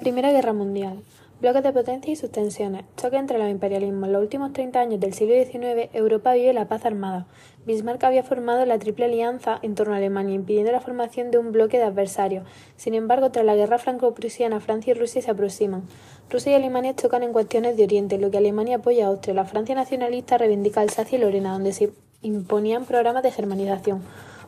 Primera 0.00 0.32
Guerra 0.32 0.54
Mundial. 0.54 1.02
Bloques 1.42 1.62
de 1.62 1.74
potencia 1.74 2.10
y 2.10 2.16
sus 2.16 2.32
tensiones. 2.32 2.86
Choque 2.96 3.18
entre 3.18 3.36
los 3.36 3.50
imperialismos. 3.50 4.06
En 4.06 4.14
los 4.14 4.22
últimos 4.22 4.54
30 4.54 4.80
años 4.80 4.98
del 4.98 5.12
siglo 5.12 5.34
XIX, 5.34 5.90
Europa 5.92 6.32
vive 6.32 6.54
la 6.54 6.68
paz 6.68 6.86
armada. 6.86 7.26
Bismarck 7.66 8.02
había 8.04 8.22
formado 8.22 8.64
la 8.64 8.78
Triple 8.78 9.04
Alianza 9.04 9.58
en 9.60 9.74
torno 9.74 9.92
a 9.92 9.98
Alemania, 9.98 10.34
impidiendo 10.34 10.72
la 10.72 10.80
formación 10.80 11.30
de 11.30 11.36
un 11.36 11.52
bloque 11.52 11.76
de 11.76 11.84
adversarios. 11.84 12.46
Sin 12.76 12.94
embargo, 12.94 13.30
tras 13.30 13.44
la 13.44 13.54
guerra 13.56 13.76
franco-prusiana, 13.76 14.60
Francia 14.60 14.92
y 14.92 14.94
Rusia 14.94 15.20
se 15.20 15.30
aproximan. 15.30 15.82
Rusia 16.30 16.52
y 16.52 16.54
Alemania 16.54 16.96
chocan 16.96 17.22
en 17.22 17.34
cuestiones 17.34 17.76
de 17.76 17.84
Oriente, 17.84 18.16
lo 18.16 18.30
que 18.30 18.38
Alemania 18.38 18.76
apoya 18.76 19.04
a 19.04 19.08
Austria. 19.08 19.34
La 19.34 19.44
Francia 19.44 19.74
nacionalista 19.74 20.38
reivindica 20.38 20.80
Alsacia 20.80 21.18
y 21.18 21.20
Lorena, 21.20 21.52
donde 21.52 21.74
se 21.74 21.92
imponían 22.22 22.86
programas 22.86 23.22
de 23.22 23.32
germanización. 23.32 24.00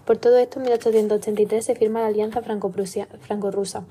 Por 0.07 0.17
todo 0.17 0.39
esto, 0.39 0.61
en 0.61 0.65
1883 0.65 1.63
se 1.63 1.75
firma 1.75 2.01
la 2.01 2.07
Alianza 2.07 2.41
franco-rusa. 2.41 3.85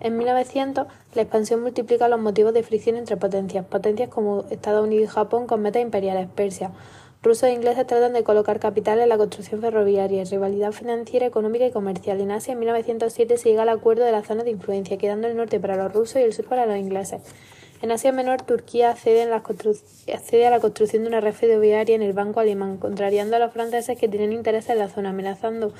En 0.00 0.16
1900, 0.18 0.86
la 1.14 1.22
expansión 1.22 1.62
multiplica 1.62 2.08
los 2.08 2.20
motivos 2.20 2.52
de 2.52 2.62
fricción 2.62 2.96
entre 2.96 3.16
potencias, 3.16 3.64
potencias 3.64 4.08
como 4.08 4.44
Estados 4.50 4.84
Unidos 4.86 5.04
y 5.04 5.14
Japón 5.14 5.46
con 5.46 5.62
metas 5.62 5.82
imperiales, 5.82 6.28
Persia. 6.34 6.72
Rusos 7.22 7.48
e 7.48 7.52
ingleses 7.52 7.86
tratan 7.86 8.12
de 8.12 8.22
colocar 8.22 8.60
capital 8.60 9.00
en 9.00 9.08
la 9.08 9.16
construcción 9.16 9.60
ferroviaria, 9.60 10.22
rivalidad 10.24 10.72
financiera, 10.72 11.26
económica 11.26 11.66
y 11.66 11.72
comercial. 11.72 12.20
En 12.20 12.30
Asia, 12.30 12.52
en 12.52 12.60
1907, 12.60 13.38
se 13.38 13.48
llega 13.48 13.62
al 13.62 13.70
acuerdo 13.70 14.04
de 14.04 14.12
la 14.12 14.22
zona 14.22 14.44
de 14.44 14.50
influencia, 14.50 14.98
quedando 14.98 15.26
el 15.26 15.36
norte 15.36 15.58
para 15.58 15.76
los 15.76 15.92
rusos 15.92 16.16
y 16.16 16.24
el 16.24 16.32
sur 16.32 16.44
para 16.44 16.66
los 16.66 16.76
ingleses. 16.76 17.22
En 17.82 17.90
Asia 17.90 18.12
Menor, 18.12 18.42
Turquía 18.42 18.90
accede, 18.90 19.30
accede, 19.32 20.46
a 20.46 20.50
la 20.50 20.60
construcción 20.60 21.02
de 21.02 21.08
una 21.08 21.20
red 21.20 21.32
ferroviaria 21.32 21.96
en 21.96 22.02
el 22.02 22.12
Banco 22.12 22.40
Alemán, 22.40 22.76
contrariando 22.76 23.36
a 23.36 23.38
los 23.38 23.52
franceses 23.52 23.98
que 23.98 24.08
tienen 24.08 24.32
interés 24.32 24.68
en 24.68 24.78
la 24.78 24.88
zona, 24.88 25.10
amenazando 25.10 25.72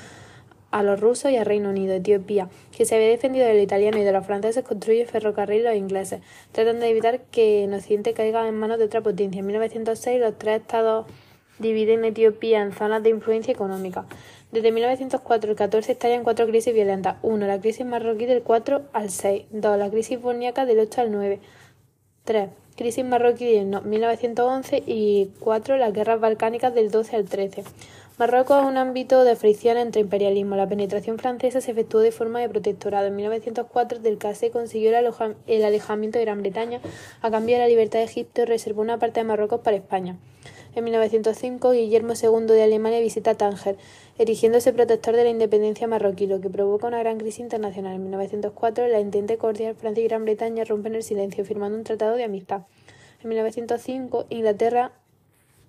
a 0.79 0.83
los 0.83 0.99
rusos 0.99 1.31
y 1.31 1.37
al 1.37 1.45
Reino 1.45 1.69
Unido. 1.69 1.93
Etiopía, 1.93 2.49
que 2.75 2.85
se 2.85 2.95
había 2.95 3.07
defendido 3.07 3.45
de 3.45 3.53
los 3.53 3.63
italianos 3.63 3.99
y 4.01 4.03
de 4.03 4.11
los 4.11 4.25
franceses, 4.25 4.63
construye 4.63 5.05
ferrocarril 5.05 5.63
los 5.63 5.75
ingleses, 5.75 6.21
tratando 6.51 6.81
de 6.81 6.91
evitar 6.91 7.21
que 7.31 7.63
en 7.63 7.73
Occidente 7.73 8.13
caiga 8.13 8.47
en 8.47 8.55
manos 8.55 8.77
de 8.77 8.85
otra 8.85 9.01
potencia. 9.01 9.39
En 9.39 9.47
1906, 9.47 10.19
los 10.19 10.37
tres 10.37 10.61
estados 10.61 11.05
dividen 11.59 12.05
Etiopía 12.05 12.61
en 12.61 12.71
zonas 12.71 13.03
de 13.03 13.09
influencia 13.09 13.51
económica. 13.51 14.05
Desde 14.51 14.71
1904 14.71 15.49
al 15.51 15.55
14 15.57 15.91
estallan 15.91 16.23
cuatro 16.23 16.47
crisis 16.47 16.73
violentas. 16.73 17.17
1. 17.21 17.47
La 17.47 17.59
crisis 17.59 17.85
marroquí 17.85 18.25
del 18.25 18.43
4 18.43 18.83
al 18.93 19.09
6. 19.09 19.45
2. 19.51 19.77
La 19.77 19.89
crisis 19.89 20.21
bosniaca 20.21 20.65
del 20.65 20.79
8 20.79 21.01
al 21.01 21.11
9. 21.11 21.39
3. 22.23 22.49
Crisis 22.77 23.03
marroquí 23.03 23.45
de 23.45 23.65
1911 23.65 24.83
y 24.85 25.31
4. 25.39 25.77
Las 25.77 25.91
guerras 25.91 26.21
balcánicas 26.21 26.73
del 26.73 26.91
12 26.91 27.15
al 27.17 27.25
13. 27.25 27.63
Marruecos 28.19 28.61
es 28.61 28.65
un 28.65 28.77
ámbito 28.77 29.23
de 29.23 29.35
fricción 29.35 29.77
entre 29.77 30.01
imperialismo. 30.01 30.55
La 30.55 30.67
penetración 30.67 31.19
francesa 31.19 31.61
se 31.61 31.69
efectuó 31.69 31.99
de 31.99 32.11
forma 32.11 32.39
de 32.39 32.49
protectorado. 32.49 33.05
En 33.05 33.15
1904, 33.15 33.99
Del 33.99 34.17
Casse 34.17 34.49
consiguió 34.49 34.89
el, 34.89 35.63
alejamiento 35.63 36.17
de 36.17 36.25
Gran 36.25 36.41
Bretaña 36.41 36.81
a 37.21 37.29
cambio 37.29 37.57
de 37.57 37.61
la 37.61 37.67
libertad 37.67 37.99
de 37.99 38.05
Egipto 38.05 38.41
y 38.41 38.45
reservó 38.45 38.81
una 38.81 38.97
parte 38.97 39.19
de 39.19 39.23
Marruecos 39.25 39.59
para 39.59 39.77
España. 39.77 40.17
En 40.73 40.83
1905, 40.85 41.69
Guillermo 41.73 42.13
II 42.19 42.47
de 42.47 42.63
Alemania 42.63 42.99
visita 43.01 43.35
Tánger, 43.35 43.77
erigiéndose 44.17 44.73
protector 44.73 45.15
de 45.15 45.23
la 45.23 45.29
independencia 45.29 45.85
marroquí, 45.85 46.25
lo 46.25 46.41
que 46.41 46.49
provoca 46.49 46.87
una 46.87 46.97
gran 46.97 47.19
crisis 47.19 47.41
internacional. 47.41 47.93
En 47.93 48.01
1904, 48.01 48.87
la 48.87 48.97
entente 48.97 49.37
cordial 49.37 49.75
Francia 49.75 50.03
y 50.03 50.07
Gran 50.07 50.25
Bretaña 50.25 50.63
rompen 50.63 50.95
el 50.95 51.03
silencio, 51.03 51.45
firmando 51.45 51.77
un 51.77 51.83
tratado 51.83 52.15
de 52.15 52.23
amistad. 52.23 52.63
En 53.21 53.29
1905, 53.29 54.25
Inglaterra 54.29 54.91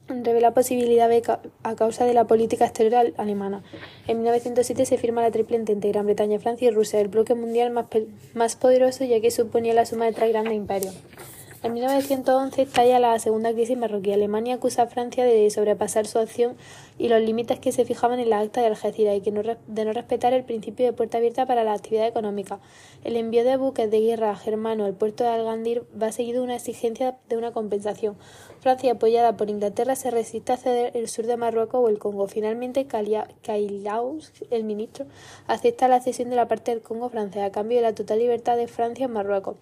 revela 0.09 0.53
posibilidad 0.53 1.09
beca 1.09 1.41
a 1.63 1.77
causa 1.77 2.05
de 2.05 2.15
la 2.15 2.27
política 2.27 2.65
exterior 2.65 3.13
alemana. 3.17 3.63
En 4.07 4.19
1907 4.19 4.87
se 4.87 4.99
firma 4.99 5.23
la 5.23 5.31
Triple 5.31 5.57
Entente 5.57 5.89
Gran 5.89 6.07
Bretaña, 6.07 6.39
Francia 6.39 6.69
y 6.69 6.71
Rusia, 6.71 7.01
el 7.01 7.09
bloque 7.09 7.35
mundial 7.35 7.71
más, 7.71 7.87
más 8.35 8.57
poderoso 8.57 9.05
ya 9.05 9.21
que 9.21 9.31
suponía 9.31 9.75
la 9.75 9.87
suma 9.87 10.07
de 10.07 10.13
tres 10.13 10.31
grandes 10.31 10.55
imperios. 10.55 10.97
En 11.61 11.73
1911 11.73 12.63
estalla 12.63 13.01
la 13.01 13.19
segunda 13.19 13.53
crisis 13.53 13.77
marroquí. 13.77 14.13
Alemania 14.13 14.55
acusa 14.55 14.83
a 14.83 14.87
Francia 14.87 15.25
de 15.25 15.51
sobrepasar 15.51 16.07
su 16.07 16.21
acción 16.21 16.57
y 16.99 17.09
los 17.09 17.21
límites 17.21 17.59
que 17.59 17.73
se 17.73 17.85
fijaban 17.85 18.21
en 18.21 18.31
la 18.31 18.39
acta 18.39 18.61
de 18.61 18.69
Algeciras 18.69 19.17
y 19.17 19.23
que 19.23 19.33
no, 19.33 19.43
de 19.43 19.85
no 19.85 19.93
respetar 19.93 20.33
el 20.33 20.45
principio 20.45 20.87
de 20.87 20.93
puerta 20.93 21.19
abierta 21.19 21.47
para 21.47 21.65
la 21.65 21.73
actividad 21.73 22.07
económica. 22.07 22.61
El 23.03 23.17
envío 23.17 23.43
de 23.43 23.57
buques 23.57 23.91
de 23.91 24.01
guerra 24.01 24.37
germano 24.37 24.85
al 24.85 24.95
puerto 24.95 25.25
de 25.25 25.31
Algandir 25.31 25.83
va 26.01 26.13
seguido 26.13 26.43
de 26.43 26.45
una 26.45 26.55
exigencia 26.55 27.19
de 27.29 27.37
una 27.37 27.51
compensación. 27.51 28.17
Francia, 28.61 28.93
apoyada 28.93 29.37
por 29.37 29.51
Inglaterra, 29.51 29.97
se 29.97 30.13
resiste 30.13 30.53
a 30.53 30.59
ceder 30.59 30.97
el 30.97 31.09
sur 31.09 31.27
de 31.27 31.37
Marruecos 31.37 31.81
o 31.83 31.89
el 31.89 31.99
Congo. 31.99 32.29
Finalmente, 32.29 32.87
Kailaus, 32.87 34.33
el 34.51 34.63
ministro, 34.63 35.07
acepta 35.49 35.89
la 35.89 36.01
cesión 36.01 36.31
de 36.31 36.37
la 36.37 36.47
parte 36.47 36.71
del 36.71 36.83
Congo 36.83 37.09
francés 37.09 37.43
a 37.43 37.51
cambio 37.51 37.79
de 37.79 37.83
la 37.83 37.97
total 37.97 38.21
libertad 38.21 38.57
de 38.57 38.69
Francia 38.69 39.07
en 39.07 39.13
Marruecos. 39.13 39.57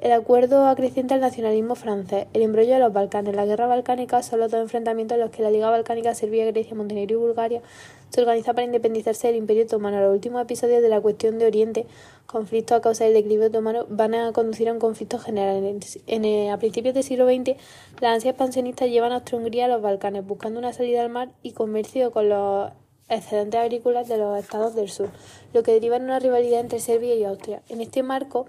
El 0.00 0.12
acuerdo 0.12 0.66
acrecienta 0.66 1.14
el 1.14 1.20
nacionalismo 1.20 1.74
francés, 1.74 2.26
el 2.32 2.40
embrollo 2.40 2.72
de 2.72 2.78
los 2.78 2.90
Balcanes. 2.90 3.36
La 3.36 3.44
guerra 3.44 3.66
balcánica 3.66 4.22
son 4.22 4.40
los 4.40 4.50
dos 4.50 4.62
enfrentamientos 4.62 5.16
en 5.16 5.20
los 5.20 5.30
que 5.30 5.42
la 5.42 5.50
Liga 5.50 5.68
Balcánica, 5.68 6.14
Serbia, 6.14 6.46
Grecia, 6.46 6.74
Montenegro 6.74 7.16
y 7.16 7.20
Bulgaria 7.20 7.60
se 8.08 8.22
organiza 8.22 8.54
para 8.54 8.64
independizarse 8.64 9.26
del 9.26 9.36
Imperio 9.36 9.64
Otomano. 9.64 10.00
Los 10.00 10.14
últimos 10.14 10.40
episodios 10.40 10.80
de 10.80 10.88
la 10.88 11.02
cuestión 11.02 11.38
de 11.38 11.46
Oriente, 11.46 11.86
conflicto 12.24 12.74
a 12.74 12.80
causa 12.80 13.04
del 13.04 13.12
declive 13.12 13.46
otomano, 13.46 13.84
van 13.90 14.14
a 14.14 14.32
conducir 14.32 14.70
a 14.70 14.72
un 14.72 14.78
conflicto 14.78 15.18
general. 15.18 15.62
En, 16.06 16.50
a 16.50 16.58
principios 16.58 16.94
del 16.94 17.04
siglo 17.04 17.26
XX, 17.26 17.58
las 18.00 18.14
ansias 18.14 18.32
expansionistas 18.32 18.88
llevan 18.88 19.12
a 19.12 19.16
Austria-Hungría 19.16 19.66
a 19.66 19.68
los 19.68 19.82
Balcanes, 19.82 20.26
buscando 20.26 20.58
una 20.58 20.72
salida 20.72 21.02
al 21.02 21.10
mar 21.10 21.28
y 21.42 21.52
comercio 21.52 22.10
con 22.10 22.30
los 22.30 22.72
excedentes 23.10 23.60
agrícolas 23.60 24.08
de 24.08 24.16
los 24.16 24.38
estados 24.38 24.74
del 24.74 24.88
sur, 24.88 25.10
lo 25.52 25.62
que 25.62 25.72
deriva 25.72 25.96
en 25.96 26.04
una 26.04 26.20
rivalidad 26.20 26.60
entre 26.60 26.80
Serbia 26.80 27.14
y 27.16 27.24
Austria. 27.24 27.60
En 27.68 27.82
este 27.82 28.02
marco, 28.02 28.46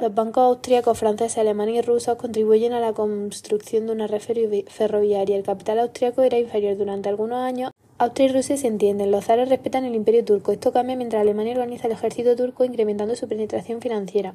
los 0.00 0.14
bancos 0.14 0.44
austríacos, 0.44 0.98
franceses, 0.98 1.36
alemanes 1.36 1.74
y 1.74 1.82
rusos 1.82 2.16
contribuyen 2.16 2.72
a 2.72 2.80
la 2.80 2.94
construcción 2.94 3.86
de 3.86 3.92
una 3.92 4.06
red 4.06 4.22
ferroviaria. 4.66 5.36
El 5.36 5.42
capital 5.42 5.78
austríaco 5.78 6.22
era 6.22 6.38
inferior 6.38 6.76
durante 6.78 7.10
algunos 7.10 7.38
años. 7.38 7.72
Austria 7.98 8.30
y 8.30 8.32
Rusia 8.32 8.56
se 8.56 8.66
entienden. 8.66 9.10
Los 9.10 9.26
zares 9.26 9.50
respetan 9.50 9.84
el 9.84 9.94
imperio 9.94 10.24
turco. 10.24 10.52
Esto 10.52 10.72
cambia 10.72 10.96
mientras 10.96 11.20
Alemania 11.20 11.52
organiza 11.52 11.86
el 11.86 11.92
ejército 11.92 12.34
turco, 12.34 12.64
incrementando 12.64 13.14
su 13.14 13.28
penetración 13.28 13.82
financiera. 13.82 14.34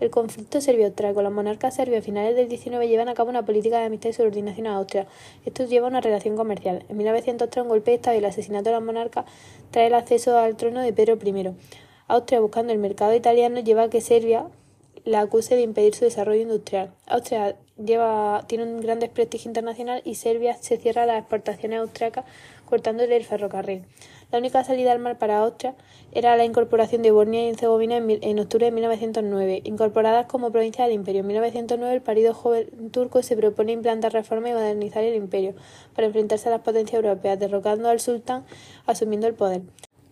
El 0.00 0.08
conflicto 0.08 0.62
serbio-austríaco. 0.62 1.20
Los 1.20 1.32
monarcas 1.32 1.74
serbios 1.74 2.00
a 2.00 2.02
finales 2.02 2.34
del 2.34 2.48
XIX 2.48 2.88
llevan 2.88 3.10
a 3.10 3.14
cabo 3.14 3.28
una 3.28 3.44
política 3.44 3.80
de 3.80 3.84
amistad 3.84 4.08
y 4.08 4.12
subordinación 4.14 4.66
a 4.66 4.76
Austria. 4.76 5.06
Esto 5.44 5.66
lleva 5.66 5.88
a 5.88 5.90
una 5.90 6.00
relación 6.00 6.36
comercial. 6.36 6.86
En 6.88 6.96
1903, 6.96 7.62
un 7.64 7.68
golpe 7.68 7.90
de 7.90 7.96
Estado 7.96 8.16
y 8.16 8.20
el 8.20 8.24
asesinato 8.24 8.70
de 8.70 8.76
los 8.76 8.84
monarcas 8.84 9.26
trae 9.70 9.88
el 9.88 9.94
acceso 9.94 10.38
al 10.38 10.56
trono 10.56 10.80
de 10.80 10.94
Pedro 10.94 11.18
I. 11.22 11.50
Austria, 12.08 12.40
buscando 12.40 12.72
el 12.72 12.78
mercado 12.78 13.14
italiano, 13.14 13.60
lleva 13.60 13.82
a 13.82 13.90
que 13.90 14.00
Serbia 14.00 14.46
la 15.04 15.20
acuse 15.20 15.56
de 15.56 15.62
impedir 15.62 15.94
su 15.94 16.04
desarrollo 16.04 16.42
industrial. 16.42 16.92
Austria 17.06 17.56
lleva, 17.76 18.44
tiene 18.46 18.64
un 18.64 18.80
gran 18.80 19.00
desprestigio 19.00 19.48
internacional 19.48 20.02
y 20.04 20.14
Serbia 20.14 20.56
se 20.60 20.76
cierra 20.76 21.02
a 21.02 21.06
las 21.06 21.18
exportaciones 21.18 21.80
austriacas 21.80 22.24
cortándole 22.66 23.16
el 23.16 23.24
ferrocarril. 23.24 23.84
La 24.30 24.38
única 24.38 24.64
salida 24.64 24.92
al 24.92 24.98
mar 24.98 25.18
para 25.18 25.40
Austria 25.40 25.74
era 26.12 26.36
la 26.36 26.44
incorporación 26.44 27.02
de 27.02 27.10
Bosnia 27.10 27.44
y 27.44 27.50
Herzegovina 27.50 27.98
en, 27.98 28.38
octubre 28.38 28.64
de 28.64 28.72
1909. 28.72 29.60
Incorporadas 29.64 30.26
como 30.26 30.50
provincia 30.50 30.84
del 30.84 30.94
imperio 30.94 31.20
en 31.20 31.26
1909, 31.26 31.94
el 31.94 32.00
parido 32.00 32.32
joven 32.32 32.90
turco 32.90 33.22
se 33.22 33.36
propone 33.36 33.72
implantar 33.72 34.14
reformas 34.14 34.52
y 34.52 34.54
modernizar 34.54 35.04
el 35.04 35.16
imperio 35.16 35.54
para 35.94 36.06
enfrentarse 36.06 36.48
a 36.48 36.52
las 36.52 36.62
potencias 36.62 37.02
europeas, 37.02 37.38
derrocando 37.38 37.90
al 37.90 38.00
sultán 38.00 38.46
asumiendo 38.86 39.26
el 39.26 39.34
poder. 39.34 39.62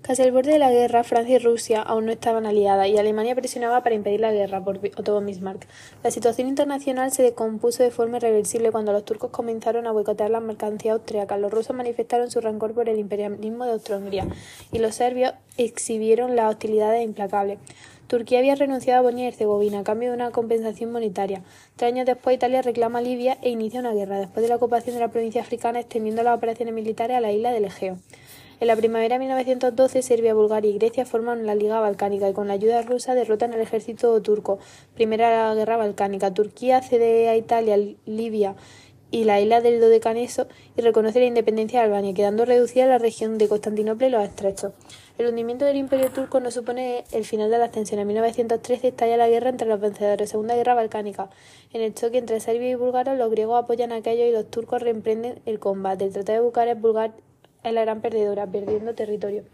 Casi 0.02 0.22
al 0.22 0.32
borde 0.32 0.52
de 0.52 0.58
la 0.58 0.70
guerra, 0.70 1.04
Francia 1.04 1.36
y 1.36 1.38
Rusia 1.38 1.82
aún 1.82 2.06
no 2.06 2.12
estaban 2.12 2.46
aliadas 2.46 2.88
y 2.88 2.96
Alemania 2.96 3.34
presionaba 3.34 3.82
para 3.82 3.94
impedir 3.94 4.20
la 4.20 4.32
guerra 4.32 4.64
por 4.64 4.78
Otto 4.96 5.20
Bismarck. 5.20 5.66
La 6.02 6.10
situación 6.10 6.48
internacional 6.48 7.12
se 7.12 7.22
decompuso 7.22 7.82
de 7.82 7.90
forma 7.90 8.16
irreversible 8.16 8.72
cuando 8.72 8.92
los 8.92 9.04
turcos 9.04 9.30
comenzaron 9.30 9.86
a 9.86 9.92
boicotear 9.92 10.30
las 10.30 10.42
mercancías 10.42 10.94
austriacas. 10.94 11.38
Los 11.38 11.52
rusos 11.52 11.76
manifestaron 11.76 12.30
su 12.30 12.40
rencor 12.40 12.72
por 12.72 12.88
el 12.88 12.98
imperialismo 12.98 13.66
de 13.66 13.72
Austria-Hungría 13.72 14.26
y 14.72 14.78
los 14.78 14.94
serbios 14.94 15.34
exhibieron 15.58 16.34
las 16.34 16.50
hostilidades 16.50 17.04
implacables. 17.04 17.58
Turquía 18.06 18.38
había 18.38 18.54
renunciado 18.54 19.00
a 19.00 19.02
Bosnia 19.02 19.26
y 19.26 19.28
Herzegovina 19.28 19.80
a 19.80 19.84
cambio 19.84 20.08
de 20.08 20.16
una 20.16 20.30
compensación 20.30 20.90
monetaria. 20.90 21.42
Tres 21.76 21.92
años 21.92 22.06
después, 22.06 22.34
Italia 22.34 22.62
reclama 22.62 23.02
Libia 23.02 23.36
e 23.42 23.50
inicia 23.50 23.78
una 23.78 23.92
guerra, 23.92 24.18
después 24.18 24.42
de 24.42 24.48
la 24.48 24.56
ocupación 24.56 24.96
de 24.96 25.00
la 25.00 25.08
provincia 25.08 25.42
africana, 25.42 25.78
extendiendo 25.78 26.22
las 26.22 26.36
operaciones 26.36 26.74
militares 26.74 27.16
a 27.16 27.20
la 27.20 27.30
isla 27.30 27.52
del 27.52 27.66
Egeo. 27.66 27.98
En 28.60 28.66
la 28.66 28.76
primavera 28.76 29.14
de 29.14 29.20
1912, 29.20 30.02
Serbia, 30.02 30.34
Bulgaria 30.34 30.70
y 30.70 30.76
Grecia 30.76 31.06
forman 31.06 31.46
la 31.46 31.54
Liga 31.54 31.80
Balcánica 31.80 32.28
y 32.28 32.34
con 32.34 32.46
la 32.46 32.52
ayuda 32.52 32.82
rusa 32.82 33.14
derrotan 33.14 33.54
al 33.54 33.60
ejército 33.62 34.20
turco. 34.20 34.58
Primera 34.94 35.54
guerra 35.54 35.78
balcánica. 35.78 36.34
Turquía 36.34 36.82
cede 36.82 37.30
a 37.30 37.36
Italia, 37.38 37.78
Libia 38.04 38.56
y 39.10 39.24
la 39.24 39.40
isla 39.40 39.62
del 39.62 39.80
Dodecaneso 39.80 40.46
y 40.76 40.82
reconoce 40.82 41.20
la 41.20 41.24
independencia 41.24 41.80
de 41.80 41.86
Albania, 41.86 42.12
quedando 42.12 42.44
reducida 42.44 42.84
la 42.84 42.98
región 42.98 43.38
de 43.38 43.48
Constantinopla 43.48 44.08
y 44.08 44.10
los 44.10 44.24
estrechos. 44.24 44.74
El 45.16 45.28
hundimiento 45.28 45.64
del 45.64 45.78
imperio 45.78 46.10
turco 46.10 46.38
no 46.40 46.50
supone 46.50 47.04
el 47.12 47.24
final 47.24 47.50
de 47.50 47.56
la 47.56 47.64
ascensión. 47.64 47.98
En 47.98 48.08
1913 48.08 48.88
estalla 48.88 49.16
la 49.16 49.30
guerra 49.30 49.48
entre 49.48 49.68
los 49.68 49.80
vencedores, 49.80 50.28
Segunda 50.28 50.54
Guerra 50.54 50.74
Balcánica. 50.74 51.30
En 51.72 51.80
el 51.80 51.94
choque 51.94 52.18
entre 52.18 52.40
Serbia 52.40 52.68
y 52.68 52.74
Bulgaria, 52.74 53.14
los 53.14 53.30
griegos 53.30 53.58
apoyan 53.58 53.90
a 53.92 53.96
aquellos 53.96 54.28
y 54.28 54.32
los 54.32 54.50
turcos 54.50 54.82
reemprenden 54.82 55.40
el 55.46 55.58
combate. 55.58 56.04
El 56.04 56.12
Tratado 56.12 56.42
de 56.42 56.74
Bucarest, 56.74 57.20
es 57.62 57.72
la 57.72 57.82
gran 57.82 58.00
perdedora, 58.00 58.46
perdiendo 58.46 58.94
territorio. 58.94 59.44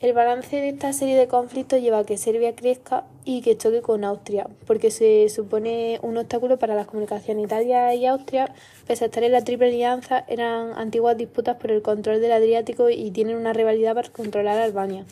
El 0.00 0.14
balance 0.14 0.56
de 0.56 0.70
esta 0.70 0.94
serie 0.94 1.14
de 1.14 1.28
conflictos 1.28 1.82
lleva 1.82 1.98
a 1.98 2.04
que 2.04 2.16
Serbia 2.16 2.56
crezca 2.56 3.04
y 3.26 3.42
que 3.42 3.58
choque 3.58 3.82
con 3.82 4.02
Austria, 4.02 4.46
porque 4.66 4.90
se 4.90 5.28
supone 5.28 5.98
un 6.00 6.16
obstáculo 6.16 6.58
para 6.58 6.74
las 6.74 6.86
comunicaciones. 6.86 7.44
Italia 7.44 7.94
y 7.94 8.06
Austria, 8.06 8.54
pese 8.86 9.04
a 9.04 9.06
estar 9.08 9.22
en 9.24 9.32
la 9.32 9.44
Triple 9.44 9.66
Alianza, 9.66 10.24
eran 10.26 10.72
antiguas 10.78 11.18
disputas 11.18 11.56
por 11.56 11.70
el 11.70 11.82
control 11.82 12.22
del 12.22 12.32
Adriático 12.32 12.88
y 12.88 13.10
tienen 13.10 13.36
una 13.36 13.52
rivalidad 13.52 13.94
para 13.94 14.08
controlar 14.08 14.58
Albania. 14.58 15.04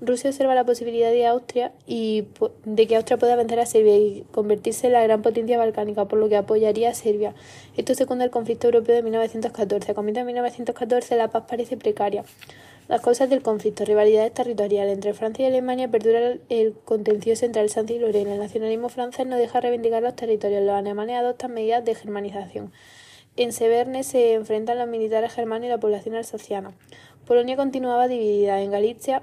Rusia 0.00 0.30
observa 0.30 0.54
la 0.54 0.64
posibilidad 0.64 1.10
de 1.10 1.26
Austria 1.26 1.72
y 1.86 2.24
de 2.64 2.86
que 2.86 2.96
Austria 2.96 3.18
pueda 3.18 3.36
vencer 3.36 3.60
a 3.60 3.66
Serbia 3.66 3.96
y 3.98 4.24
convertirse 4.30 4.86
en 4.86 4.94
la 4.94 5.02
gran 5.02 5.20
potencia 5.20 5.58
balcánica, 5.58 6.06
por 6.06 6.18
lo 6.18 6.28
que 6.30 6.36
apoyaría 6.36 6.90
a 6.90 6.94
Serbia. 6.94 7.34
Esto 7.76 7.94
secunda 7.94 8.24
el 8.24 8.30
conflicto 8.30 8.68
europeo 8.68 8.96
de 8.96 9.02
1914. 9.02 9.92
A 9.92 9.94
comienzos 9.94 10.22
de 10.22 10.26
1914 10.26 11.16
la 11.16 11.28
paz 11.28 11.44
parece 11.46 11.76
precaria. 11.76 12.24
Las 12.88 13.02
causas 13.02 13.28
del 13.28 13.42
conflicto, 13.42 13.84
rivalidades 13.84 14.32
territoriales 14.32 14.94
entre 14.94 15.12
Francia 15.12 15.44
y 15.44 15.46
Alemania, 15.46 15.88
perdura 15.88 16.38
el 16.48 16.74
contencioso 16.84 17.44
entre 17.44 17.60
Alsacia 17.60 17.94
y 17.94 17.98
Lorena. 17.98 18.32
El 18.32 18.40
nacionalismo 18.40 18.88
francés 18.88 19.26
no 19.26 19.36
deja 19.36 19.60
reivindicar 19.60 20.02
los 20.02 20.16
territorios. 20.16 20.62
Los 20.64 20.74
alemanes 20.74 21.16
adoptan 21.16 21.52
medidas 21.52 21.84
de 21.84 21.94
germanización. 21.94 22.72
En 23.36 23.52
Severne 23.52 24.02
se 24.02 24.32
enfrentan 24.32 24.78
los 24.78 24.88
militares 24.88 25.32
germanos 25.32 25.66
y 25.66 25.68
la 25.68 25.78
población 25.78 26.14
alsaciana. 26.14 26.72
Polonia 27.26 27.54
continuaba 27.56 28.08
dividida. 28.08 28.60
En 28.60 28.72
Galicia 28.72 29.22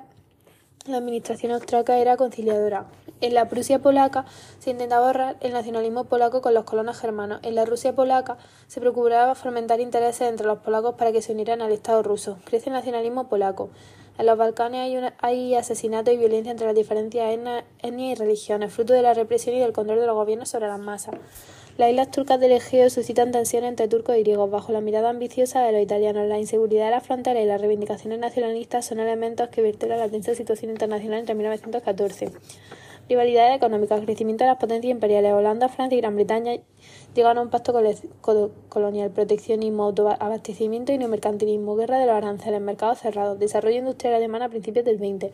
la 0.88 0.98
administración 0.98 1.52
austriaca 1.52 1.98
era 1.98 2.18
conciliadora. 2.18 2.86
En 3.20 3.34
la 3.34 3.50
Prusia 3.50 3.80
polaca 3.80 4.26
se 4.60 4.70
intentaba 4.70 5.08
ahorrar 5.08 5.38
el 5.40 5.52
nacionalismo 5.52 6.04
polaco 6.04 6.42
con 6.42 6.54
los 6.54 6.66
colonos 6.66 7.00
germanos. 7.00 7.40
En 7.42 7.56
la 7.56 7.66
Rusia 7.66 7.96
polaca 7.96 8.38
se 8.68 8.80
procuraba 8.80 9.34
fomentar 9.34 9.80
intereses 9.80 10.30
entre 10.30 10.46
los 10.46 10.60
polacos 10.60 10.96
para 10.96 11.12
que 11.12 11.24
se 11.24 11.32
unieran 11.32 11.64
al 11.64 11.72
Estado 11.72 12.04
ruso. 12.04 12.38
Crece 12.46 12.70
el 12.70 12.74
nacionalismo 12.74 13.28
polaco. 13.28 13.70
En 14.20 14.28
los 14.28 14.38
Balcanes 14.38 14.82
hay, 14.82 15.14
hay 15.20 15.56
asesinatos 15.56 16.14
y 16.14 16.18
violencia 16.18 16.52
entre 16.52 16.68
las 16.68 16.76
diferentes 16.76 17.20
etnias 17.22 17.64
y 17.82 18.16
religiones, 18.16 18.72
fruto 18.72 18.94
de 18.94 19.02
la 19.02 19.16
represión 19.16 19.56
y 19.56 19.60
del 19.60 19.74
control 19.74 20.00
de 20.00 20.06
los 20.06 20.16
gobiernos 20.16 20.50
sobre 20.50 20.68
las 20.68 20.80
masas. 20.80 21.16
Las 21.78 21.92
islas 21.92 22.10
turcas 22.10 22.40
del 22.40 22.52
Egeo 22.52 22.90
suscitan 22.90 23.32
tensiones 23.32 23.70
entre 23.70 23.88
turcos 23.88 24.16
y 24.16 24.22
griegos 24.22 24.50
bajo 24.50 24.72
la 24.72 24.82
mirada 24.82 25.10
ambiciosa 25.10 25.62
de 25.62 25.72
los 25.72 25.82
italianos. 25.82 26.28
La 26.28 26.40
inseguridad 26.40 26.86
de 26.86 26.92
la 26.92 27.02
frontera 27.02 27.40
y 27.40 27.46
las 27.46 27.62
reivindicaciones 27.62 28.18
nacionalistas 28.18 28.86
son 28.86 29.00
elementos 29.00 29.50
que 29.50 29.62
vierten 29.62 29.90
la 29.90 30.10
tensa 30.10 30.34
situación 30.34 30.72
internacional 30.72 31.20
entre 31.20 31.36
1914. 31.36 32.32
Rivalidades 33.10 33.56
económicas, 33.56 34.02
crecimiento 34.02 34.44
de 34.44 34.50
las 34.50 34.58
potencias 34.58 34.92
imperiales. 34.92 35.32
Holanda, 35.32 35.70
Francia 35.70 35.98
y 35.98 36.02
Gran 36.02 36.16
Bretaña 36.16 36.58
llegaron 37.16 37.38
a 37.38 37.42
un 37.44 37.50
pacto 37.50 37.74
colonial, 38.68 39.12
proteccionismo, 39.12 39.86
autoabastecimiento 39.86 40.92
y 40.92 40.98
neomercantilismo, 40.98 41.78
guerra 41.78 42.00
de 42.00 42.06
los 42.06 42.16
aranceles, 42.16 42.60
mercados 42.60 43.00
cerrados, 43.00 43.40
desarrollo 43.40 43.78
industrial 43.78 44.14
alemán 44.16 44.42
a 44.42 44.50
principios 44.50 44.84
del 44.84 44.98
20, 44.98 45.32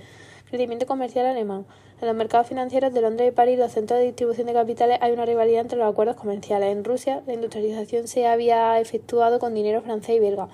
crecimiento 0.50 0.86
comercial 0.86 1.26
alemán. 1.26 1.66
En 2.00 2.08
los 2.08 2.16
mercados 2.16 2.48
financieros 2.48 2.94
de 2.94 3.02
Londres 3.02 3.30
y 3.30 3.32
París, 3.32 3.58
los 3.58 3.72
centros 3.72 3.98
de 3.98 4.06
distribución 4.06 4.46
de 4.46 4.54
capitales, 4.54 5.00
hay 5.02 5.12
una 5.12 5.26
rivalidad 5.26 5.62
entre 5.62 5.80
los 5.80 5.92
acuerdos 5.92 6.16
comerciales. 6.16 6.72
En 6.72 6.84
Rusia, 6.84 7.24
la 7.26 7.34
industrialización 7.34 8.08
se 8.08 8.28
había 8.28 8.80
efectuado 8.80 9.40
con 9.40 9.56
dinero 9.56 9.82
francés 9.82 10.18
y 10.18 10.20
belga, 10.20 10.48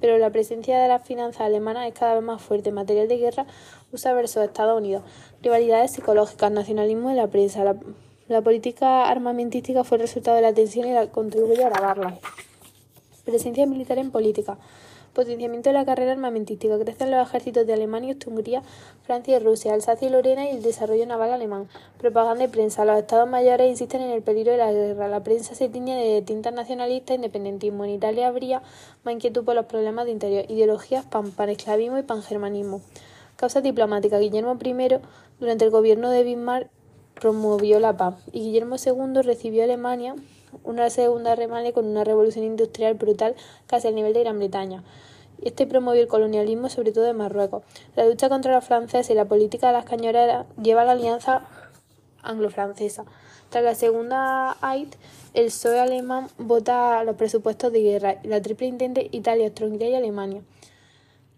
pero 0.00 0.18
la 0.18 0.30
presencia 0.30 0.80
de 0.80 0.88
las 0.88 1.06
finanzas 1.06 1.42
alemanas 1.42 1.86
es 1.86 1.94
cada 1.94 2.14
vez 2.14 2.22
más 2.22 2.40
fuerte. 2.42 2.72
Material 2.72 3.08
de 3.08 3.18
guerra 3.18 3.46
USA 3.92 4.12
versus 4.12 4.42
Estados 4.42 4.78
Unidos. 4.78 5.02
Rivalidades 5.42 5.92
psicológicas, 5.92 6.50
nacionalismo 6.50 7.10
y 7.10 7.14
la 7.14 7.26
prensa. 7.26 7.64
La, 8.28 8.40
política 8.42 9.08
armamentística 9.08 9.82
fue 9.82 9.98
el 9.98 10.02
resultado 10.02 10.36
de 10.36 10.42
la 10.42 10.52
tensión 10.52 10.86
y 10.86 10.92
la 10.92 11.08
contribuyó 11.08 11.64
a 11.64 11.66
agravarla. 11.66 12.18
Presencia 13.24 13.66
militar 13.66 13.98
en 13.98 14.10
política. 14.10 14.56
Potenciamiento 15.14 15.70
de 15.70 15.74
la 15.74 15.84
carrera 15.84 16.12
armamentística. 16.12 16.78
Crecen 16.78 17.10
los 17.10 17.28
ejércitos 17.28 17.66
de 17.66 17.72
Alemania, 17.72 18.16
Hungría, 18.26 18.62
Francia 19.02 19.36
y 19.36 19.38
Rusia, 19.40 19.74
Alsacia 19.74 20.08
y 20.08 20.10
Lorena 20.10 20.48
y 20.48 20.56
el 20.56 20.62
desarrollo 20.62 21.04
naval 21.06 21.32
alemán. 21.32 21.68
Propaganda 21.98 22.44
y 22.44 22.48
prensa. 22.48 22.84
Los 22.84 22.98
estados 22.98 23.28
mayores 23.28 23.68
insisten 23.68 24.02
en 24.02 24.10
el 24.10 24.22
peligro 24.22 24.52
de 24.52 24.58
la 24.58 24.72
guerra. 24.72 25.08
La 25.08 25.22
prensa 25.24 25.54
se 25.54 25.68
tiñe 25.68 25.96
de 25.96 26.22
tintas 26.22 26.52
nacionalistas 26.54 27.10
e 27.10 27.14
independentismo. 27.16 27.84
En 27.84 27.90
Italia 27.90 28.28
habría 28.28 28.62
más 29.04 29.14
inquietud 29.14 29.44
por 29.44 29.56
los 29.56 29.66
problemas 29.66 30.06
de 30.06 30.12
interior. 30.12 30.44
Ideologías 30.48 31.04
pan, 31.04 31.32
panesclavismo 31.32 31.98
y 31.98 32.02
pangermanismo. 32.02 32.80
Causa 33.36 33.60
diplomática. 33.60 34.18
Guillermo 34.18 34.56
I, 34.62 35.00
durante 35.40 35.64
el 35.64 35.70
gobierno 35.70 36.10
de 36.10 36.22
Bismarck, 36.22 36.70
promovió 37.20 37.80
la 37.80 37.96
paz 37.96 38.14
y 38.32 38.40
Guillermo 38.40 38.76
II 38.76 39.22
recibió 39.22 39.62
a 39.62 39.64
Alemania 39.64 40.14
una 40.64 40.90
segunda 40.90 41.32
Alemania 41.32 41.72
con 41.72 41.86
una 41.86 42.04
revolución 42.04 42.44
industrial 42.44 42.94
brutal 42.94 43.34
casi 43.66 43.88
al 43.88 43.94
nivel 43.94 44.12
de 44.12 44.20
Gran 44.20 44.38
Bretaña. 44.38 44.84
Este 45.42 45.66
promovió 45.66 46.02
el 46.02 46.08
colonialismo, 46.08 46.68
sobre 46.68 46.92
todo 46.92 47.06
en 47.06 47.16
Marruecos. 47.16 47.62
La 47.96 48.06
lucha 48.06 48.28
contra 48.28 48.54
los 48.54 48.64
franceses 48.64 49.10
y 49.10 49.14
la 49.14 49.24
política 49.24 49.68
de 49.68 49.72
las 49.72 49.86
cañoneras 49.86 50.46
lleva 50.62 50.82
a 50.82 50.84
la 50.84 50.92
alianza 50.92 51.46
anglo-francesa. 52.22 53.04
Tras 53.48 53.64
la 53.64 53.74
segunda 53.74 54.56
AIT, 54.60 54.94
el 55.34 55.46
PSOE 55.46 55.80
alemán 55.80 56.28
vota 56.38 57.02
los 57.04 57.16
presupuestos 57.16 57.72
de 57.72 57.82
guerra. 57.82 58.16
La 58.22 58.40
triple 58.42 58.66
intente 58.66 59.08
Italia, 59.12 59.46
Austria 59.46 59.88
y 59.88 59.94
Alemania. 59.94 60.42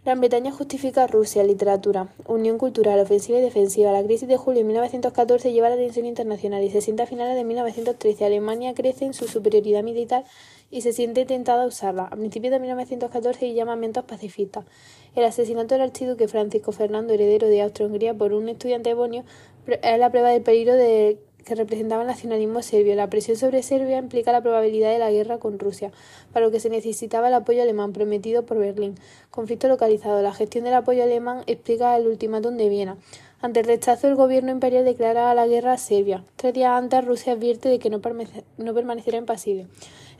Gran 0.04 0.18
Bretaña 0.18 0.50
justifica 0.50 1.04
a 1.04 1.06
Rusia, 1.06 1.44
literatura, 1.44 2.08
unión 2.26 2.58
cultural, 2.58 2.98
ofensiva 2.98 3.38
y 3.38 3.40
defensiva. 3.40 3.92
La 3.92 4.02
crisis 4.02 4.26
de 4.26 4.36
julio 4.36 4.58
de 4.58 4.64
1914 4.64 5.52
lleva 5.52 5.68
a 5.68 5.70
la 5.70 5.76
tensión 5.76 6.06
internacional 6.06 6.64
y 6.64 6.70
se 6.70 6.80
siente 6.80 7.04
a 7.04 7.06
finales 7.06 7.36
de 7.36 7.44
1913. 7.44 8.24
Alemania 8.24 8.74
crece 8.74 9.04
en 9.04 9.14
su 9.14 9.28
superioridad 9.28 9.84
militar 9.84 10.24
y 10.72 10.80
se 10.80 10.92
siente 10.92 11.24
tentada 11.24 11.62
a 11.62 11.66
usarla. 11.68 12.06
A 12.06 12.16
principios 12.16 12.50
de 12.50 12.58
1914 12.58 13.46
hay 13.46 13.54
llamamientos 13.54 14.02
pacifistas. 14.02 14.64
El 15.14 15.22
asesinato 15.22 15.76
del 15.76 15.82
archiduque 15.82 16.26
Francisco 16.26 16.72
Fernando, 16.72 17.14
heredero 17.14 17.46
de 17.46 17.62
Austria-Hungría, 17.62 18.14
por 18.14 18.32
un 18.32 18.48
estudiante 18.48 18.94
bonio, 18.94 19.22
es 19.68 19.98
la 20.00 20.10
prueba 20.10 20.30
del 20.30 20.42
peligro 20.42 20.74
de 20.74 21.20
que 21.44 21.54
representaba 21.54 22.02
el 22.02 22.08
nacionalismo 22.08 22.62
serbio. 22.62 22.94
La 22.94 23.10
presión 23.10 23.36
sobre 23.36 23.62
Serbia 23.62 23.98
implica 23.98 24.32
la 24.32 24.42
probabilidad 24.42 24.90
de 24.90 24.98
la 24.98 25.10
guerra 25.10 25.38
con 25.38 25.58
Rusia, 25.58 25.90
para 26.32 26.46
lo 26.46 26.52
que 26.52 26.60
se 26.60 26.70
necesitaba 26.70 27.28
el 27.28 27.34
apoyo 27.34 27.62
alemán 27.62 27.92
prometido 27.92 28.44
por 28.44 28.58
Berlín. 28.58 28.96
Conflicto 29.30 29.68
localizado. 29.68 30.22
La 30.22 30.32
gestión 30.32 30.64
del 30.64 30.74
apoyo 30.74 31.02
alemán 31.02 31.42
explica 31.46 31.96
el 31.96 32.06
ultimátum 32.06 32.56
de 32.56 32.68
Viena. 32.68 32.96
Ante 33.42 33.58
el 33.58 33.66
rechazo, 33.66 34.06
el 34.06 34.14
gobierno 34.14 34.52
imperial 34.52 34.84
declara 34.84 35.34
la 35.34 35.48
guerra 35.48 35.72
a 35.72 35.78
Serbia. 35.78 36.22
Tres 36.36 36.54
días 36.54 36.70
antes, 36.70 37.04
Rusia 37.04 37.32
advierte 37.32 37.68
de 37.68 37.80
que 37.80 37.90
no, 37.90 38.00
permanecerá 38.00 39.18
impasible. 39.18 39.66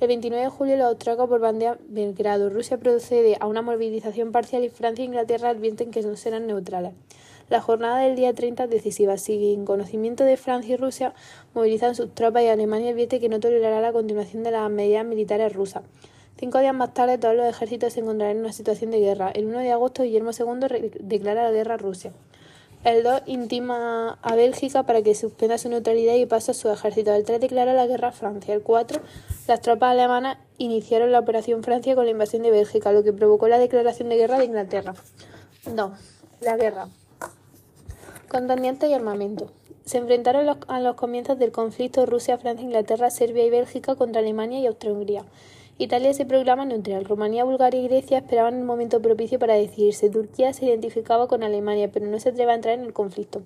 El 0.01 0.09
29 0.09 0.43
de 0.43 0.51
julio, 0.51 0.77
los 0.77 0.87
austriacos 0.87 1.29
por 1.29 1.39
bandera 1.39 1.79
Belgrado. 1.89 2.51
Rusia 2.51 2.79
procede 2.79 3.37
a 3.39 3.47
una 3.47 3.63
movilización 3.63 4.33
parcial 4.33 4.65
y 4.65 4.71
Francia 4.71 5.05
e 5.05 5.07
Inglaterra 5.07 5.51
advierten 5.51 5.93
que 5.93 6.03
no 6.03 6.17
serán 6.17 6.49
neutrales. 6.49 6.95
La 7.53 7.61
jornada 7.61 7.99
del 7.99 8.17
día 8.17 8.33
30 8.33 8.65
es 8.65 8.71
decisiva. 8.71 9.19
Sin 9.19 9.67
conocimiento 9.67 10.25
de 10.25 10.39
Francia 10.39 10.73
y 10.73 10.77
Rusia, 10.79 11.13
movilizan 11.53 11.95
sus 11.95 12.15
tropas 12.15 12.45
y 12.45 12.49
Alemania 12.49 12.93
advierte 12.93 13.21
que 13.21 13.29
no 13.29 13.41
tolerará 13.41 13.83
la 13.83 13.93
continuación 13.93 14.43
de 14.43 14.53
las 14.53 14.71
medidas 14.71 15.05
militares 15.05 15.53
rusas. 15.53 15.83
Cinco 16.39 16.61
días 16.61 16.75
más 16.75 16.95
tarde, 16.95 17.19
todos 17.19 17.37
los 17.37 17.45
ejércitos 17.45 17.93
se 17.93 18.01
encontrarán 18.01 18.37
en 18.37 18.45
una 18.45 18.55
situación 18.55 18.91
de 18.91 19.01
guerra. 19.01 19.31
El 19.33 19.45
1 19.45 19.59
de 19.59 19.71
agosto, 19.71 20.03
Guillermo 20.03 20.31
II 20.31 20.93
declara 21.01 21.43
la 21.43 21.51
guerra 21.51 21.75
a 21.75 21.77
Rusia. 21.77 22.15
El 22.85 23.03
2 23.03 23.25
intima 23.27 24.19
a 24.23 24.35
Bélgica 24.35 24.85
para 24.85 25.03
que 25.03 25.15
suspenda 25.15 25.59
su 25.59 25.69
neutralidad 25.69 26.15
y 26.15 26.25
pase 26.25 26.53
a 26.53 26.55
su 26.55 26.71
ejército. 26.71 27.13
El 27.13 27.25
3 27.27 27.39
declara 27.39 27.75
la 27.75 27.87
guerra 27.87 28.09
a 28.09 28.13
Francia. 28.13 28.55
El 28.55 28.63
4 28.63 28.99
las 29.47 29.61
tropas 29.61 29.91
alemanas 29.91 30.39
iniciaron 30.57 31.13
la 31.13 31.19
Operación 31.19 31.63
Francia 31.63 31.95
con 31.97 32.07
la 32.07 32.13
invasión 32.13 32.45
de 32.45 32.51
Bélgica, 32.51 32.93
lo 32.93 33.03
que 33.03 33.13
provocó 33.13 33.47
la 33.47 33.59
declaración 33.59 34.09
de 34.09 34.17
guerra 34.17 34.39
de 34.39 34.47
Inglaterra. 34.47 34.95
2. 35.67 35.91
La 36.41 36.57
guerra. 36.57 36.89
Contendientes 38.33 38.89
y 38.89 38.95
armamento. 38.95 39.51
Se 39.85 39.99
enfrentaron 39.99 40.49
a 40.67 40.81
los 40.81 40.97
comienzos 40.97 41.39
del 41.39 41.53
conflicto 41.53 42.07
Rusia, 42.07 42.39
Francia, 42.39 42.65
Inglaterra, 42.65 43.11
Serbia 43.11 43.45
y 43.45 43.51
Bélgica 43.51 43.95
contra 43.95 44.23
Alemania 44.23 44.59
y 44.59 44.67
Austria-Hungría. 44.67 45.27
Italia 45.77 46.15
se 46.15 46.25
proclama 46.25 46.65
neutral. 46.65 47.05
Rumanía, 47.05 47.45
Bulgaria 47.45 47.83
y 47.83 47.89
Grecia 47.89 48.17
esperaban 48.17 48.55
el 48.55 48.65
momento 48.65 49.03
propicio 49.03 49.39
para 49.39 49.53
decidirse. 49.53 50.09
Turquía 50.09 50.55
se 50.55 50.65
identificaba 50.65 51.29
con 51.29 51.43
Alemania, 51.43 51.91
pero 51.93 52.07
no 52.07 52.19
se 52.19 52.31
atreve 52.31 52.53
a 52.53 52.55
entrar 52.55 52.79
en 52.79 52.87
el 52.87 52.95
conflicto. 52.95 53.43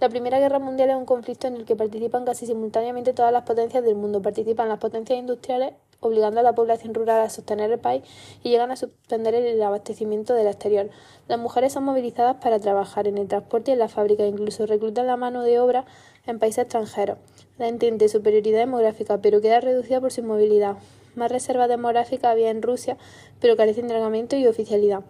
La 0.00 0.08
Primera 0.08 0.40
Guerra 0.40 0.58
Mundial 0.58 0.90
es 0.90 0.96
un 0.96 1.06
conflicto 1.06 1.46
en 1.46 1.54
el 1.54 1.64
que 1.64 1.76
participan 1.76 2.24
casi 2.24 2.46
simultáneamente 2.46 3.12
todas 3.12 3.32
las 3.32 3.44
potencias 3.44 3.84
del 3.84 3.94
mundo. 3.94 4.22
Participan 4.22 4.68
las 4.68 4.80
potencias 4.80 5.20
industriales, 5.20 5.74
obligando 6.00 6.40
a 6.40 6.42
la 6.42 6.54
población 6.54 6.94
rural 6.94 7.20
a 7.20 7.30
sostener 7.30 7.70
el 7.70 7.78
país 7.78 8.02
y 8.42 8.50
llegan 8.50 8.70
a 8.70 8.76
suspender 8.76 9.34
el 9.34 9.62
abastecimiento 9.62 10.34
del 10.34 10.46
exterior. 10.46 10.90
Las 11.28 11.38
mujeres 11.38 11.72
son 11.72 11.84
movilizadas 11.84 12.36
para 12.36 12.58
trabajar 12.58 13.08
en 13.08 13.18
el 13.18 13.28
transporte 13.28 13.70
y 13.70 13.74
en 13.74 13.80
la 13.80 13.88
fábrica, 13.88 14.26
incluso 14.26 14.66
reclutan 14.66 15.06
la 15.06 15.16
mano 15.16 15.42
de 15.42 15.58
obra 15.58 15.84
en 16.26 16.38
países 16.38 16.64
extranjeros. 16.64 17.18
La 17.58 17.68
intente 17.68 18.08
superioridad 18.08 18.58
demográfica, 18.58 19.18
pero 19.20 19.40
queda 19.40 19.60
reducida 19.60 20.00
por 20.00 20.12
su 20.12 20.20
inmovilidad. 20.20 20.76
Más 21.14 21.32
reserva 21.32 21.68
demográfica 21.68 22.30
había 22.30 22.50
en 22.50 22.62
Rusia, 22.62 22.98
pero 23.40 23.56
carecen 23.56 23.88
de 23.88 23.94
armamento 23.94 24.36
y 24.36 24.46
oficialidad. 24.46 25.02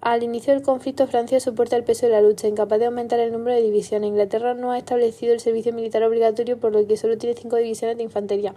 Al 0.00 0.22
inicio 0.22 0.54
del 0.54 0.62
conflicto, 0.62 1.06
Francia 1.06 1.40
soporta 1.40 1.76
el 1.76 1.84
peso 1.84 2.06
de 2.06 2.12
la 2.12 2.22
lucha, 2.22 2.48
incapaz 2.48 2.78
de 2.78 2.86
aumentar 2.86 3.20
el 3.20 3.32
número 3.32 3.54
de 3.54 3.62
divisiones. 3.62 4.08
Inglaterra 4.08 4.54
no 4.54 4.72
ha 4.72 4.78
establecido 4.78 5.34
el 5.34 5.40
servicio 5.40 5.74
militar 5.74 6.02
obligatorio, 6.04 6.58
por 6.58 6.72
lo 6.72 6.86
que 6.86 6.96
solo 6.96 7.18
tiene 7.18 7.36
cinco 7.36 7.56
divisiones 7.56 7.98
de 7.98 8.04
infantería. 8.04 8.54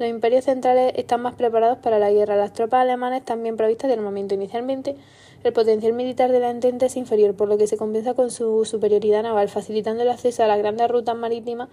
Los 0.00 0.08
imperios 0.08 0.46
centrales 0.46 0.94
están 0.96 1.20
más 1.20 1.34
preparados 1.34 1.76
para 1.76 1.98
la 1.98 2.10
guerra. 2.10 2.34
Las 2.34 2.54
tropas 2.54 2.80
alemanas 2.80 3.20
están 3.20 3.42
bien 3.42 3.58
provistas 3.58 3.88
de 3.88 3.92
armamento. 3.92 4.34
Inicialmente, 4.34 4.96
el 5.44 5.52
potencial 5.52 5.92
militar 5.92 6.32
de 6.32 6.40
la 6.40 6.48
Entente 6.48 6.86
es 6.86 6.96
inferior, 6.96 7.34
por 7.34 7.48
lo 7.48 7.58
que 7.58 7.66
se 7.66 7.76
compensa 7.76 8.14
con 8.14 8.30
su 8.30 8.64
superioridad 8.64 9.22
naval, 9.22 9.50
facilitando 9.50 10.02
el 10.02 10.08
acceso 10.08 10.42
a 10.42 10.46
las 10.46 10.56
grandes 10.56 10.90
rutas 10.90 11.14
marítimas 11.16 11.68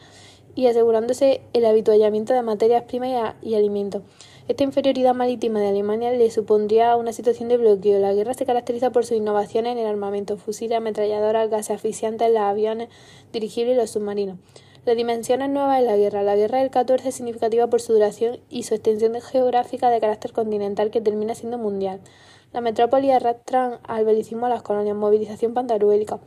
y 0.56 0.68
asegurándose 0.68 1.40
el 1.54 1.66
habituallamiento 1.66 2.34
de 2.34 2.42
materias 2.42 2.84
primas 2.84 3.36
y, 3.42 3.52
y 3.52 3.56
alimentos. 3.56 4.02
Esta 4.50 4.66
inferioridad 4.66 5.16
marítima 5.16 5.62
de 5.62 5.70
Alemania 5.70 6.12
le 6.12 6.30
supondría 6.30 6.98
una 6.98 7.14
situación 7.14 7.48
de 7.48 7.56
bloqueo. 7.56 7.98
La 8.02 8.14
guerra 8.14 8.34
se 8.34 8.46
caracteriza 8.46 8.90
por 8.92 9.06
sus 9.06 9.16
innovaciones 9.16 9.72
en 9.72 9.78
el 9.78 9.88
armamento, 9.88 10.36
fusiles, 10.36 10.80
ametralladoras, 10.80 11.50
gases 11.50 11.78
asfixiantes, 11.78 12.30
los 12.30 12.42
aviones 12.42 12.90
dirigibles 13.32 13.76
y 13.78 13.80
los 13.80 13.90
submarinos. 13.92 14.38
Las 14.88 14.96
dimensiones 14.96 15.50
nuevas 15.50 15.82
de 15.82 15.86
la 15.86 15.98
guerra. 15.98 16.24
La 16.24 16.38
guerra 16.38 16.60
del 16.60 16.70
14 16.70 17.10
es 17.10 17.16
significativa 17.16 17.68
por 17.68 17.82
su 17.82 17.92
duración 17.92 18.40
y 18.50 18.64
su 18.64 18.74
extensión 18.74 19.20
geográfica 19.20 19.90
de 19.90 20.00
carácter 20.00 20.32
continental 20.32 20.92
que 20.92 21.02
termina 21.02 21.36
siendo 21.36 21.58
mundial. 21.58 22.00
La 22.54 22.62
metrópoli 22.62 23.12
arrastran 23.12 23.80
al 23.84 24.06
belicismo 24.06 24.46
a 24.46 24.50
las 24.50 24.62
colonias, 24.62 24.96
movilización 24.96 25.54
pantaruélica. 25.54 26.22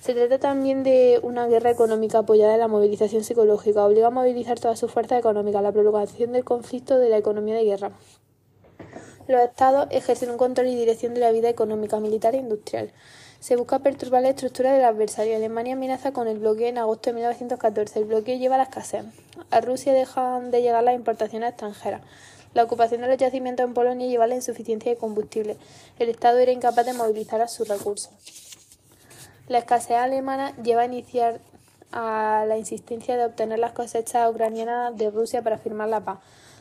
Se 0.00 0.14
trata 0.14 0.38
también 0.38 0.84
de 0.84 1.18
una 1.24 1.48
guerra 1.48 1.72
económica 1.72 2.18
apoyada 2.18 2.54
en 2.54 2.60
la 2.60 2.68
movilización 2.68 3.24
psicológica. 3.24 3.84
Obliga 3.84 4.06
a 4.06 4.10
movilizar 4.10 4.60
todas 4.60 4.78
sus 4.78 4.92
fuerzas 4.92 5.18
económicas, 5.18 5.60
la 5.60 5.72
prolongación 5.72 6.30
del 6.30 6.44
conflicto 6.44 6.98
de 6.98 7.08
la 7.08 7.16
economía 7.16 7.56
de 7.56 7.64
guerra. 7.64 7.90
Los 9.26 9.40
estados 9.40 9.88
ejercen 9.90 10.30
un 10.30 10.36
control 10.36 10.68
y 10.68 10.76
dirección 10.76 11.14
de 11.14 11.20
la 11.20 11.32
vida 11.32 11.48
económica, 11.48 11.98
militar 11.98 12.36
e 12.36 12.38
industrial. 12.38 12.92
Se 13.44 13.56
busca 13.56 13.80
perturbar 13.80 14.22
la 14.22 14.30
estructura 14.30 14.72
del 14.72 14.86
adversario. 14.86 15.36
Alemania 15.36 15.74
amenaza 15.74 16.12
con 16.12 16.28
el 16.28 16.38
bloqueo 16.38 16.66
en 16.66 16.78
agosto 16.78 17.10
de 17.10 17.16
1914. 17.16 17.98
El 17.98 18.06
bloqueo 18.06 18.38
lleva 18.38 18.54
a 18.54 18.56
la 18.56 18.64
escasez. 18.64 19.04
A 19.50 19.60
Rusia 19.60 19.92
dejan 19.92 20.50
de 20.50 20.62
llegar 20.62 20.82
las 20.82 20.94
importaciones 20.94 21.50
extranjeras. 21.50 22.00
La 22.54 22.64
ocupación 22.64 23.02
de 23.02 23.08
los 23.08 23.18
yacimientos 23.18 23.66
en 23.66 23.74
Polonia 23.74 24.06
lleva 24.06 24.24
a 24.24 24.28
la 24.28 24.34
insuficiencia 24.34 24.90
de 24.90 24.96
combustible. 24.96 25.58
El 25.98 26.08
Estado 26.08 26.38
era 26.38 26.52
incapaz 26.52 26.86
de 26.86 26.94
movilizar 26.94 27.42
a 27.42 27.48
sus 27.48 27.68
recursos. 27.68 28.14
La 29.48 29.58
escasez 29.58 29.98
alemana 29.98 30.56
lleva 30.62 30.80
a 30.80 30.86
iniciar 30.86 31.38
a 31.92 32.46
la 32.48 32.56
insistencia 32.56 33.18
de 33.18 33.26
obtener 33.26 33.58
las 33.58 33.72
cosechas 33.72 34.30
ucranianas 34.30 34.96
de 34.96 35.10
Rusia 35.10 35.42
para 35.42 35.58
firmar 35.58 35.90
la 35.90 36.00
paz. 36.00 36.20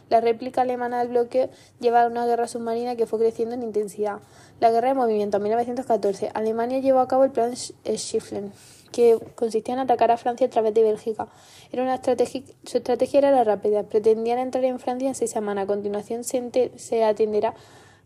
La 0.09 0.21
réplica 0.21 0.61
alemana 0.61 0.99
del 0.99 1.09
bloqueo 1.09 1.49
lleva 1.79 2.03
a 2.03 2.07
una 2.07 2.25
guerra 2.25 2.47
submarina 2.47 2.95
que 2.95 3.05
fue 3.05 3.19
creciendo 3.19 3.55
en 3.55 3.63
intensidad. 3.63 4.19
La 4.59 4.71
guerra 4.71 4.89
de 4.89 4.93
movimiento 4.93 5.37
en 5.37 5.43
1914. 5.43 6.31
Alemania 6.33 6.79
llevó 6.79 6.99
a 6.99 7.07
cabo 7.07 7.23
el 7.23 7.31
plan 7.31 7.55
Schifflen, 7.55 8.51
que 8.91 9.17
consistía 9.35 9.73
en 9.73 9.79
atacar 9.79 10.11
a 10.11 10.17
Francia 10.17 10.47
a 10.47 10.49
través 10.49 10.73
de 10.73 10.83
Bélgica. 10.83 11.27
Era 11.71 11.83
una 11.83 11.95
estrategia, 11.95 12.43
su 12.65 12.77
estrategia 12.77 13.19
era 13.19 13.31
la 13.31 13.43
rápida. 13.43 13.83
Pretendían 13.83 14.39
entrar 14.39 14.63
en 14.65 14.79
Francia 14.79 15.07
en 15.07 15.15
seis 15.15 15.31
semanas. 15.31 15.63
A 15.63 15.67
continuación 15.67 16.23
se, 16.23 16.71
se 16.77 17.03
atenderá 17.03 17.55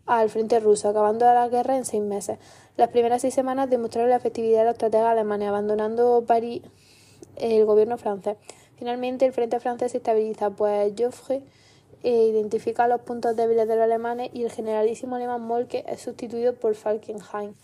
al 0.06 0.30
frente 0.30 0.60
ruso, 0.60 0.89
acabando 0.89 1.25
la 1.25 1.48
guerra 1.50 1.77
en 1.77 1.86
seis 1.86 2.01
meses. 2.01 2.39
Las 2.77 2.89
primeras 2.89 3.22
seis 3.22 3.34
semanas 3.34 3.70
demostraron 3.70 4.10
la 4.10 4.16
efectividad 4.16 4.60
de 4.60 4.66
la 4.66 4.72
estrategia 4.72 5.12
alemana, 5.12 5.50
abandonando 5.50 6.24
París 6.25 6.62
el 7.36 7.66
gobierno 7.66 7.98
francés. 7.98 8.38
Finalmente, 8.77 9.25
el 9.25 9.34
frente 9.34 9.60
francés 9.60 9.92
se 9.92 9.98
estabiliza, 9.98 10.51
pues 10.51 10.94
Joffre 10.98 11.38
eh, 11.38 11.44
identifica 12.04 12.88
los 12.88 13.01
puntos 13.01 13.36
débiles 13.36 13.68
de 13.68 13.75
los 13.75 13.84
alemanes 13.84 14.30
y 14.34 14.44
el 14.44 14.51
generalísimo 14.51 15.16
alemán 15.16 15.42
Molke 15.42 15.84
es 15.88 16.01
sustituido 16.01 16.54
por 16.54 16.75
Falkenhayn. 16.75 17.56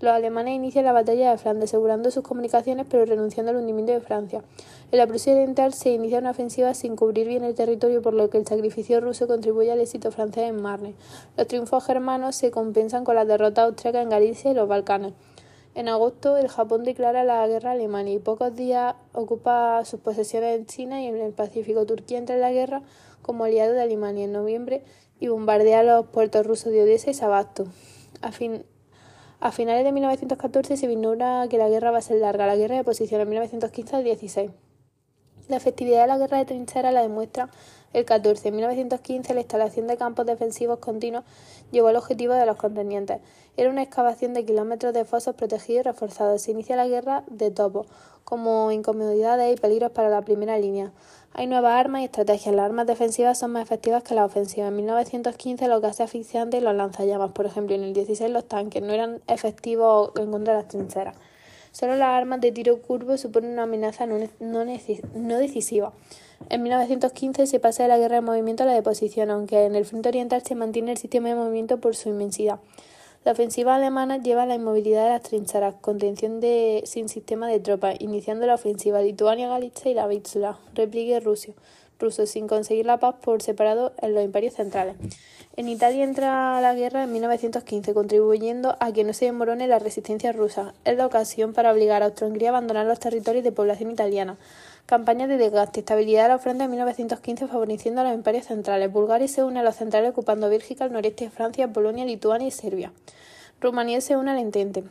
Los 0.00 0.12
alemanes 0.12 0.54
inician 0.54 0.84
la 0.84 0.92
batalla 0.92 1.30
de 1.30 1.38
Flandes, 1.38 1.70
asegurando 1.70 2.10
sus 2.10 2.24
comunicaciones 2.24 2.86
pero 2.90 3.04
renunciando 3.04 3.52
al 3.52 3.58
hundimiento 3.58 3.92
de 3.92 4.00
Francia. 4.00 4.42
En 4.90 4.98
la 4.98 5.06
Prusia 5.06 5.32
Oriental 5.32 5.72
se 5.72 5.90
inicia 5.90 6.18
una 6.18 6.32
ofensiva 6.32 6.74
sin 6.74 6.96
cubrir 6.96 7.28
bien 7.28 7.44
el 7.44 7.54
territorio, 7.54 8.02
por 8.02 8.12
lo 8.12 8.28
que 8.28 8.38
el 8.38 8.46
sacrificio 8.46 9.00
ruso 9.00 9.26
contribuye 9.26 9.70
al 9.70 9.80
éxito 9.80 10.10
francés 10.10 10.48
en 10.48 10.60
Marne. 10.60 10.94
Los 11.36 11.46
triunfos 11.46 11.84
germanos 11.84 12.36
se 12.36 12.50
compensan 12.50 13.04
con 13.04 13.14
las 13.14 13.26
derrotas 13.26 13.66
austriacas 13.66 14.02
en 14.02 14.10
Galicia 14.10 14.50
y 14.50 14.54
los 14.54 14.68
Balcanes. 14.68 15.14
En 15.74 15.88
agosto, 15.88 16.36
el 16.36 16.48
Japón 16.48 16.84
declara 16.84 17.24
la 17.24 17.46
guerra 17.48 17.70
a 17.70 17.72
Alemania 17.72 18.14
y 18.14 18.18
pocos 18.18 18.54
días 18.54 18.94
ocupa 19.12 19.84
sus 19.84 19.98
posesiones 20.00 20.56
en 20.56 20.66
China 20.66 21.02
y 21.02 21.06
en 21.06 21.16
el 21.16 21.32
Pacífico. 21.32 21.84
Turquía 21.84 22.18
entra 22.18 22.36
en 22.36 22.42
la 22.42 22.52
guerra 22.52 22.82
como 23.24 23.42
aliado 23.42 23.72
de 23.72 23.82
Alemania 23.82 24.26
en 24.26 24.32
noviembre 24.32 24.84
y 25.18 25.28
bombardea 25.28 25.82
los 25.82 26.06
puertos 26.06 26.46
rusos 26.46 26.70
de 26.72 26.82
Odessa 26.82 27.10
y 27.10 27.14
Sabasto. 27.14 27.66
A 28.20 28.30
fin, 28.30 28.64
a 29.40 29.50
finales 29.50 29.84
de 29.84 29.92
1914 29.92 30.76
se 30.76 30.86
vislumbra 30.86 31.48
que 31.48 31.58
la 31.58 31.68
guerra 31.68 31.90
va 31.90 31.98
a 31.98 32.02
ser 32.02 32.18
larga, 32.18 32.46
la 32.46 32.56
guerra 32.56 32.76
de 32.76 32.84
posición 32.84 33.20
en 33.20 33.28
1915 33.30 33.96
al 33.96 34.04
16. 34.04 34.50
La 35.48 35.56
efectividad 35.56 36.02
de 36.02 36.06
la 36.06 36.18
guerra 36.18 36.38
de 36.38 36.46
trinchera 36.46 36.90
la 36.92 37.02
demuestra 37.02 37.50
el 37.92 38.04
14. 38.04 38.48
En 38.48 38.56
1915 38.56 39.34
la 39.34 39.40
instalación 39.40 39.86
de 39.86 39.96
campos 39.96 40.24
defensivos 40.24 40.78
continuos 40.78 41.24
llevó 41.70 41.88
al 41.88 41.96
objetivo 41.96 42.32
de 42.32 42.46
los 42.46 42.56
contendientes. 42.56 43.20
Era 43.56 43.70
una 43.70 43.82
excavación 43.82 44.32
de 44.34 44.44
kilómetros 44.44 44.94
de 44.94 45.04
fosos 45.04 45.34
protegidos 45.34 45.80
y 45.80 45.82
reforzados. 45.82 46.42
Se 46.42 46.50
inicia 46.50 46.76
la 46.76 46.88
guerra 46.88 47.24
de 47.28 47.50
topo, 47.50 47.86
como 48.24 48.72
incomodidades 48.72 49.54
y 49.54 49.60
peligros 49.60 49.90
para 49.92 50.08
la 50.08 50.22
primera 50.22 50.58
línea. 50.58 50.92
Hay 51.36 51.48
nuevas 51.48 51.72
armas 51.72 52.02
y 52.02 52.04
estrategias. 52.04 52.54
Las 52.54 52.66
armas 52.66 52.86
defensivas 52.86 53.40
son 53.40 53.50
más 53.50 53.64
efectivas 53.64 54.04
que 54.04 54.14
las 54.14 54.24
ofensivas. 54.24 54.68
En 54.68 54.76
1915 54.76 55.66
los 55.66 55.82
gases 55.82 56.02
asfixiantes 56.02 56.60
y 56.60 56.64
los 56.64 56.76
lanzallamas, 56.76 57.32
por 57.32 57.44
ejemplo, 57.44 57.74
en 57.74 57.82
el 57.82 57.92
16 57.92 58.30
los 58.30 58.46
tanques 58.46 58.80
no 58.80 58.92
eran 58.92 59.20
efectivos 59.26 60.12
en 60.14 60.30
contra 60.30 60.54
de 60.54 60.62
las 60.62 60.68
trincheras. 60.68 61.16
Solo 61.72 61.96
las 61.96 62.10
armas 62.10 62.40
de 62.40 62.52
tiro 62.52 62.80
curvo 62.80 63.16
suponen 63.16 63.50
una 63.50 63.64
amenaza 63.64 64.06
no, 64.06 64.16
no, 64.38 65.38
decisiva. 65.38 65.92
En 66.50 66.62
1915 66.62 67.48
se 67.48 67.58
pasa 67.58 67.82
de 67.82 67.88
la 67.88 67.98
guerra 67.98 68.14
de 68.14 68.20
movimiento 68.20 68.62
a 68.62 68.66
la 68.66 68.74
de 68.74 68.82
posición, 68.82 69.32
aunque 69.32 69.64
en 69.64 69.74
el 69.74 69.84
frente 69.84 70.10
oriental 70.10 70.40
se 70.44 70.54
mantiene 70.54 70.92
el 70.92 70.98
sistema 70.98 71.30
de 71.30 71.34
movimiento 71.34 71.80
por 71.80 71.96
su 71.96 72.10
inmensidad. 72.10 72.60
La 73.24 73.32
ofensiva 73.32 73.74
alemana 73.74 74.18
lleva 74.18 74.44
la 74.44 74.54
inmovilidad 74.54 75.04
de 75.04 75.10
las 75.12 75.22
trincheras, 75.22 75.76
contención 75.80 76.40
de, 76.40 76.82
sin 76.84 77.08
sistema 77.08 77.48
de 77.48 77.58
tropas, 77.58 77.96
iniciando 77.98 78.46
la 78.46 78.56
ofensiva 78.56 79.00
Lituania, 79.00 79.48
Galicia 79.48 79.90
y 79.90 79.94
la 79.94 80.06
Vístula, 80.06 80.58
repliegue 80.74 81.20
ruso, 81.20 81.54
ruso, 81.98 82.26
sin 82.26 82.46
conseguir 82.48 82.84
la 82.84 82.98
paz 82.98 83.14
por 83.22 83.40
separado 83.40 83.94
en 84.02 84.12
los 84.12 84.22
imperios 84.22 84.52
centrales. 84.52 84.96
En 85.56 85.68
Italia 85.68 86.04
entra 86.04 86.60
la 86.60 86.74
guerra 86.74 87.04
en 87.04 87.12
1915, 87.12 87.94
contribuyendo 87.94 88.76
a 88.78 88.92
que 88.92 89.04
no 89.04 89.14
se 89.14 89.24
demorone 89.24 89.68
la 89.68 89.78
resistencia 89.78 90.32
rusa. 90.32 90.74
Es 90.84 90.98
la 90.98 91.06
ocasión 91.06 91.54
para 91.54 91.72
obligar 91.72 92.02
a 92.02 92.06
Austria-Hungría 92.06 92.50
a 92.50 92.50
abandonar 92.50 92.84
los 92.84 93.00
territorios 93.00 93.42
de 93.42 93.52
población 93.52 93.90
italiana. 93.90 94.36
Campaña 94.86 95.26
de 95.26 95.38
desgaste, 95.38 95.80
estabilidad 95.80 96.24
de 96.24 96.28
la 96.28 96.34
ofrenda 96.36 96.66
en 96.66 96.70
1915 96.70 97.48
favoreciendo 97.48 98.02
a 98.02 98.04
los 98.04 98.12
imperios 98.12 98.44
centrales. 98.44 98.92
Bulgaria 98.92 99.26
se 99.28 99.42
une 99.42 99.60
a 99.60 99.62
los 99.62 99.76
centrales 99.76 100.10
ocupando 100.10 100.50
Bélgica, 100.50 100.84
el 100.84 100.92
noreste 100.92 101.24
de 101.24 101.30
Francia, 101.30 101.72
Polonia, 101.72 102.04
Lituania 102.04 102.48
y 102.48 102.50
Serbia. 102.50 102.92
Rumanía 103.62 104.02
se 104.02 104.14
une 104.14 104.30
al 104.30 104.38
Entente. 104.38 104.84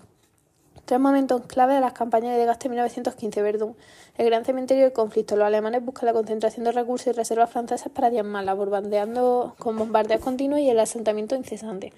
Tres 0.85 0.99
momentos 0.99 1.43
clave 1.45 1.75
de 1.75 1.79
las 1.79 1.93
campañas 1.93 2.31
de 2.31 2.39
desgaste 2.39 2.67
en 2.67 2.71
1915. 2.71 3.41
Verdún. 3.43 3.75
El 4.17 4.25
gran 4.25 4.43
cementerio 4.43 4.83
del 4.83 4.93
conflicto. 4.93 5.35
Los 5.35 5.45
alemanes 5.45 5.85
buscan 5.85 6.07
la 6.07 6.13
concentración 6.13 6.65
de 6.65 6.71
recursos 6.71 7.07
y 7.07 7.11
reservas 7.11 7.51
francesas 7.51 7.91
para 7.93 8.09
diezmarla, 8.09 8.55
bombardeando 8.55 9.55
con 9.59 9.77
bombardeos 9.77 10.21
continuos 10.21 10.59
y 10.59 10.71
el 10.71 10.79
asentamiento 10.79 11.35
incesante. 11.35 11.93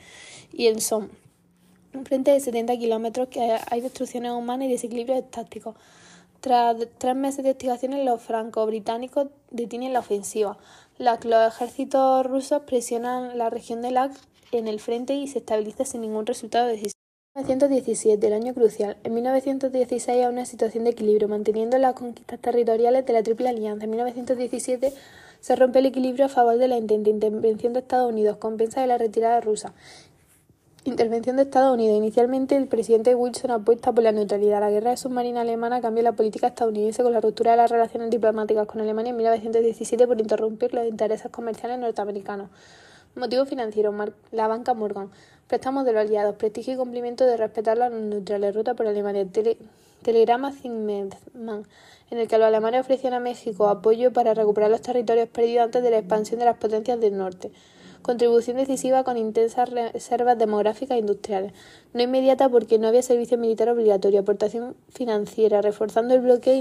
Y 0.51 0.67
el 0.67 0.81
Somme. 0.81 1.07
Un 1.93 2.05
frente 2.05 2.31
de 2.31 2.41
70 2.41 2.75
kilómetros 2.75 3.29
que 3.29 3.57
hay 3.69 3.79
destrucciones 3.79 4.33
humanas 4.33 4.67
y 4.67 4.71
desequilibrios 4.71 5.31
tácticos. 5.31 5.75
Tras 6.45 6.77
tres 6.99 7.15
meses 7.15 7.37
de 7.37 7.49
investigaciones, 7.49 8.05
los 8.05 8.21
franco-británicos 8.21 9.29
detienen 9.49 9.93
la 9.93 10.01
ofensiva. 10.01 10.59
los 10.99 11.47
ejércitos 11.47 12.23
rusos 12.23 12.61
presionan 12.67 13.39
la 13.39 13.49
región 13.49 13.81
de 13.81 13.89
Lac 13.89 14.11
en 14.51 14.67
el 14.67 14.79
frente 14.79 15.15
y 15.15 15.27
se 15.27 15.39
estabiliza 15.39 15.85
sin 15.85 16.01
ningún 16.01 16.27
resultado 16.27 16.67
decisivo. 16.67 16.99
1917, 17.33 18.27
el 18.27 18.33
año 18.33 18.53
crucial. 18.53 18.95
En 19.03 19.15
1916 19.15 20.07
hay 20.07 20.25
una 20.25 20.45
situación 20.45 20.83
de 20.83 20.91
equilibrio, 20.91 21.27
manteniendo 21.27 21.79
las 21.79 21.95
conquistas 21.95 22.39
territoriales 22.39 23.07
de 23.07 23.13
la 23.13 23.23
Triple 23.23 23.49
Alianza. 23.49 23.85
En 23.85 23.89
1917 23.89 24.93
se 25.41 25.55
rompe 25.55 25.79
el 25.79 25.87
equilibrio 25.87 26.25
a 26.25 26.29
favor 26.29 26.57
de 26.57 26.67
la 26.67 26.77
intervención 26.77 27.73
de 27.73 27.79
Estados 27.79 28.11
Unidos, 28.11 28.37
compensa 28.37 28.81
de 28.81 28.87
la 28.87 28.99
retirada 28.99 29.41
rusa. 29.41 29.73
Intervención 30.87 31.35
de 31.35 31.41
Estados 31.41 31.73
Unidos. 31.73 31.97
Inicialmente, 31.97 32.55
el 32.55 32.67
presidente 32.67 33.15
Wilson 33.15 33.49
apuesta 33.49 33.91
por 33.91 34.03
la 34.03 34.11
neutralidad. 34.11 34.59
La 34.59 34.69
guerra 34.69 34.95
submarina 34.95 35.41
alemana 35.41 35.81
cambia 35.81 36.03
la 36.03 36.11
política 36.11 36.45
estadounidense 36.45 37.01
con 37.01 37.11
la 37.11 37.21
ruptura 37.21 37.49
de 37.49 37.57
las 37.57 37.71
relaciones 37.71 38.11
diplomáticas 38.11 38.67
con 38.67 38.81
Alemania 38.81 39.09
en 39.09 39.17
1917 39.17 40.05
por 40.05 40.21
interrumpir 40.21 40.75
los 40.75 40.85
intereses 40.85 41.31
comerciales 41.31 41.79
norteamericanos. 41.79 42.51
Motivo 43.15 43.47
financiero. 43.47 43.91
La 44.31 44.47
banca 44.47 44.75
Morgan. 44.75 45.09
Préstamos 45.47 45.85
de 45.85 45.93
los 45.93 46.01
aliados. 46.01 46.35
Prestigio 46.35 46.75
y 46.75 46.77
cumplimiento 46.77 47.25
de 47.25 47.35
respetar 47.35 47.79
las 47.79 47.91
neutrales. 47.91 48.53
Ruta 48.53 48.75
por 48.75 48.85
Alemania. 48.85 49.25
telegrama 50.03 50.51
Zimmermann, 50.51 51.65
en 52.11 52.19
el 52.19 52.27
que 52.27 52.37
los 52.37 52.45
alemanes 52.45 52.81
ofrecían 52.81 53.15
a 53.15 53.19
México 53.19 53.69
apoyo 53.69 54.13
para 54.13 54.35
recuperar 54.35 54.69
los 54.69 54.81
territorios 54.83 55.29
perdidos 55.29 55.65
antes 55.65 55.81
de 55.81 55.89
la 55.89 55.97
expansión 55.97 56.37
de 56.37 56.45
las 56.45 56.57
potencias 56.57 56.99
del 56.99 57.17
norte. 57.17 57.51
Contribución 58.05 58.57
decisiva 58.57 59.03
con 59.03 59.17
intensas 59.17 59.67
reservas 59.67 60.37
demográficas 60.37 60.95
e 60.95 60.99
industriales. 60.99 61.53
No 61.91 62.03
inmediata 62.03 62.49
porque 62.49 62.77
no 62.77 62.87
había 62.87 63.01
servicio 63.01 63.35
militar 63.35 63.67
obligatorio. 63.67 64.19
Aportación 64.19 64.75
financiera, 64.89 65.63
reforzando 65.63 66.13
el 66.13 66.21
bloqueo 66.21 66.53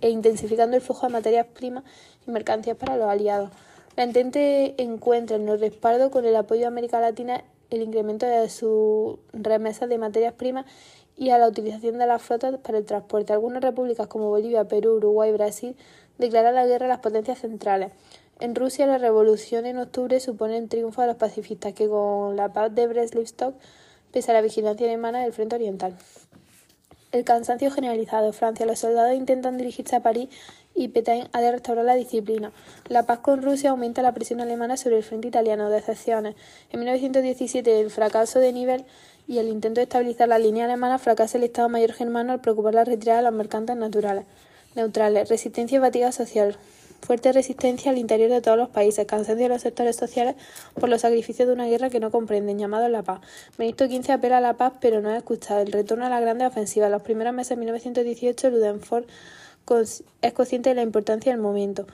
e 0.00 0.08
intensificando 0.08 0.74
el 0.74 0.80
flujo 0.80 1.06
de 1.06 1.12
materias 1.12 1.48
primas 1.52 1.84
y 2.26 2.30
mercancías 2.30 2.78
para 2.78 2.96
los 2.96 3.10
aliados. 3.10 3.50
La 3.94 4.04
Entente 4.04 4.74
encuentra 4.82 5.36
en 5.36 5.46
el 5.50 5.60
respaldo 5.60 6.10
con 6.10 6.24
el 6.24 6.34
apoyo 6.34 6.62
de 6.62 6.68
América 6.68 6.98
Latina 6.98 7.44
el 7.68 7.82
incremento 7.82 8.24
de 8.24 8.48
sus 8.48 9.18
remesas 9.34 9.90
de 9.90 9.98
materias 9.98 10.32
primas 10.32 10.64
y 11.14 11.28
a 11.28 11.36
la 11.36 11.46
utilización 11.46 11.98
de 11.98 12.06
las 12.06 12.22
flotas 12.22 12.56
para 12.60 12.78
el 12.78 12.86
transporte. 12.86 13.34
Algunas 13.34 13.62
repúblicas 13.62 14.06
como 14.06 14.30
Bolivia, 14.30 14.64
Perú, 14.64 14.94
Uruguay 14.94 15.28
y 15.28 15.34
Brasil 15.34 15.76
declaran 16.16 16.54
la 16.54 16.64
guerra 16.64 16.86
a 16.86 16.88
las 16.88 17.00
potencias 17.00 17.40
centrales. 17.40 17.92
En 18.38 18.54
Rusia, 18.54 18.86
la 18.86 18.98
revolución 18.98 19.64
en 19.64 19.78
octubre 19.78 20.20
supone 20.20 20.58
el 20.58 20.68
triunfo 20.68 21.00
de 21.00 21.06
los 21.06 21.16
pacifistas, 21.16 21.72
que 21.72 21.88
con 21.88 22.36
la 22.36 22.52
paz 22.52 22.74
de 22.74 22.86
Brest-Litovsk, 22.86 23.54
pese 24.12 24.30
a 24.30 24.34
la 24.34 24.42
vigilancia 24.42 24.86
alemana 24.86 25.22
del 25.22 25.32
frente 25.32 25.56
oriental. 25.56 25.96
El 27.12 27.24
cansancio 27.24 27.70
generalizado. 27.70 28.30
Francia. 28.34 28.66
Los 28.66 28.80
soldados 28.80 29.16
intentan 29.16 29.56
dirigirse 29.56 29.96
a 29.96 30.00
París 30.00 30.28
y 30.74 30.88
Petain 30.88 31.28
ha 31.32 31.40
de 31.40 31.50
restaurar 31.50 31.86
la 31.86 31.94
disciplina. 31.94 32.52
La 32.88 33.04
paz 33.04 33.20
con 33.20 33.40
Rusia 33.40 33.70
aumenta 33.70 34.02
la 34.02 34.12
presión 34.12 34.42
alemana 34.42 34.76
sobre 34.76 34.98
el 34.98 35.02
frente 35.02 35.28
italiano. 35.28 35.70
Decepciones. 35.70 36.34
En 36.72 36.80
1917, 36.80 37.80
el 37.80 37.90
fracaso 37.90 38.38
de 38.38 38.52
nivel 38.52 38.84
y 39.26 39.38
el 39.38 39.48
intento 39.48 39.80
de 39.80 39.84
estabilizar 39.84 40.28
la 40.28 40.38
línea 40.38 40.66
alemana 40.66 40.98
fracasa 40.98 41.38
el 41.38 41.44
Estado 41.44 41.70
Mayor 41.70 41.94
germano 41.94 42.34
al 42.34 42.42
preocupar 42.42 42.74
la 42.74 42.84
retirada 42.84 43.20
de 43.20 43.24
los 43.24 43.32
mercantes 43.32 43.76
naturales. 43.76 44.26
Neutrales. 44.74 45.30
Resistencia 45.30 45.78
y 45.78 45.80
fatiga 45.80 46.12
social 46.12 46.58
fuerte 47.02 47.32
resistencia 47.32 47.90
al 47.90 47.98
interior 47.98 48.30
de 48.30 48.40
todos 48.40 48.58
los 48.58 48.68
países, 48.68 49.06
cansancio 49.06 49.44
de 49.44 49.48
los 49.48 49.62
sectores 49.62 49.96
sociales 49.96 50.36
por 50.74 50.88
los 50.88 51.00
sacrificios 51.02 51.48
de 51.48 51.54
una 51.54 51.66
guerra 51.66 51.90
que 51.90 52.00
no 52.00 52.10
comprenden, 52.10 52.58
llamado 52.58 52.88
la 52.88 53.02
paz. 53.02 53.20
Benito 53.58 53.86
XV 53.86 54.10
apela 54.10 54.38
a 54.38 54.40
la 54.40 54.54
paz, 54.54 54.74
pero 54.80 55.00
no 55.00 55.10
es 55.10 55.16
escuchado. 55.18 55.60
El 55.60 55.72
retorno 55.72 56.06
a 56.06 56.10
la 56.10 56.20
grande 56.20 56.46
ofensiva. 56.46 56.86
En 56.86 56.92
los 56.92 57.02
primeros 57.02 57.34
meses 57.34 57.50
de 57.50 57.56
1918, 57.56 58.50
Ludenford 58.50 59.04
es 60.22 60.32
consciente 60.32 60.70
de 60.70 60.76
la 60.76 60.82
importancia 60.82 61.32
del 61.32 61.40
momento. 61.40 61.86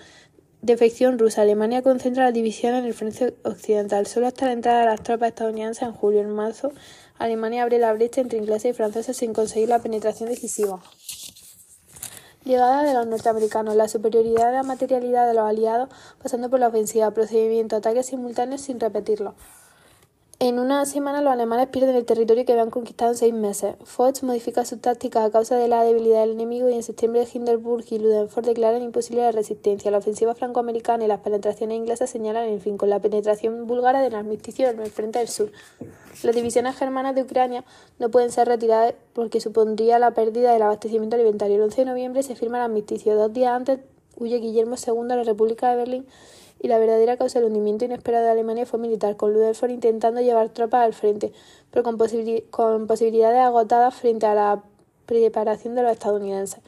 Defección 0.60 1.18
rusa. 1.18 1.42
Alemania 1.42 1.82
concentra 1.82 2.24
la 2.24 2.32
división 2.32 2.74
en 2.74 2.84
el 2.84 2.94
frente 2.94 3.34
occidental. 3.42 4.06
Solo 4.06 4.28
hasta 4.28 4.46
la 4.46 4.52
entrada 4.52 4.80
de 4.80 4.86
las 4.86 5.02
tropas 5.02 5.30
estadounidenses 5.30 5.82
en 5.82 5.92
julio. 5.92 6.20
En 6.20 6.30
marzo, 6.30 6.72
Alemania 7.18 7.62
abre 7.62 7.78
la 7.78 7.92
brecha 7.92 8.20
entre 8.20 8.38
ingleses 8.38 8.70
y 8.70 8.74
franceses 8.74 9.16
sin 9.16 9.32
conseguir 9.32 9.68
la 9.68 9.80
penetración 9.80 10.28
decisiva. 10.28 10.80
Llegada 12.44 12.82
de 12.82 12.92
los 12.92 13.06
norteamericanos, 13.06 13.76
la 13.76 13.86
superioridad 13.86 14.46
de 14.46 14.56
la 14.56 14.62
materialidad 14.64 15.28
de 15.28 15.34
los 15.34 15.48
aliados, 15.48 15.88
pasando 16.20 16.50
por 16.50 16.58
la 16.58 16.68
ofensiva, 16.68 17.12
procedimiento, 17.12 17.76
ataques 17.76 18.06
simultáneos 18.06 18.62
sin 18.62 18.80
repetirlo. 18.80 19.34
En 20.44 20.58
una 20.58 20.84
semana 20.86 21.22
los 21.22 21.32
alemanes 21.32 21.68
pierden 21.68 21.94
el 21.94 22.04
territorio 22.04 22.44
que 22.44 22.50
habían 22.50 22.70
conquistado 22.70 23.12
en 23.12 23.16
seis 23.16 23.32
meses. 23.32 23.76
Foch 23.84 24.24
modifica 24.24 24.64
sus 24.64 24.80
tácticas 24.80 25.24
a 25.24 25.30
causa 25.30 25.54
de 25.54 25.68
la 25.68 25.84
debilidad 25.84 26.22
del 26.22 26.32
enemigo 26.32 26.68
y 26.68 26.74
en 26.74 26.82
septiembre 26.82 27.28
Hindenburg 27.32 27.84
y 27.90 28.00
Ludendorff 28.00 28.38
declaran 28.38 28.82
imposible 28.82 29.22
la 29.22 29.30
resistencia. 29.30 29.92
La 29.92 29.98
ofensiva 29.98 30.34
francoamericana 30.34 31.04
y 31.04 31.06
las 31.06 31.20
penetraciones 31.20 31.76
inglesas 31.76 32.10
señalan 32.10 32.48
el 32.48 32.60
fin 32.60 32.76
con 32.76 32.90
la 32.90 32.98
penetración 32.98 33.68
búlgara 33.68 34.02
del 34.02 34.16
armisticio 34.16 34.68
en 34.68 34.80
el 34.80 34.90
frente 34.90 35.20
del 35.20 35.28
sur. 35.28 35.52
Las 36.24 36.34
divisiones 36.34 36.74
germanas 36.74 37.14
de 37.14 37.22
Ucrania 37.22 37.64
no 38.00 38.10
pueden 38.10 38.32
ser 38.32 38.48
retiradas 38.48 38.94
porque 39.12 39.40
supondría 39.40 40.00
la 40.00 40.10
pérdida 40.10 40.52
del 40.52 40.62
abastecimiento 40.62 41.14
alimentario. 41.14 41.54
El 41.54 41.62
11 41.62 41.82
de 41.82 41.84
noviembre 41.84 42.24
se 42.24 42.34
firma 42.34 42.58
el 42.58 42.64
armisticio. 42.64 43.14
Dos 43.14 43.32
días 43.32 43.52
antes 43.52 43.78
huye 44.16 44.38
Guillermo 44.38 44.74
II 44.74 45.12
a 45.12 45.16
la 45.16 45.22
República 45.22 45.70
de 45.70 45.76
Berlín 45.76 46.06
y 46.62 46.68
la 46.68 46.78
verdadera 46.78 47.16
causa 47.16 47.40
del 47.40 47.48
hundimiento 47.48 47.84
inesperado 47.84 48.24
de 48.24 48.30
Alemania 48.30 48.66
fue 48.66 48.78
militar, 48.78 49.16
con 49.16 49.32
Ludendorff 49.32 49.68
intentando 49.68 50.20
llevar 50.20 50.48
tropas 50.50 50.84
al 50.84 50.94
frente, 50.94 51.32
pero 51.72 51.82
con, 51.82 51.98
posibilidades 51.98 53.40
agotadas 53.40 53.94
frente 53.94 54.26
a 54.26 54.34
la 54.34 54.62
preparación 55.06 55.74
de 55.74 55.82
los 55.82 55.90
estadounidenses. 55.90 56.60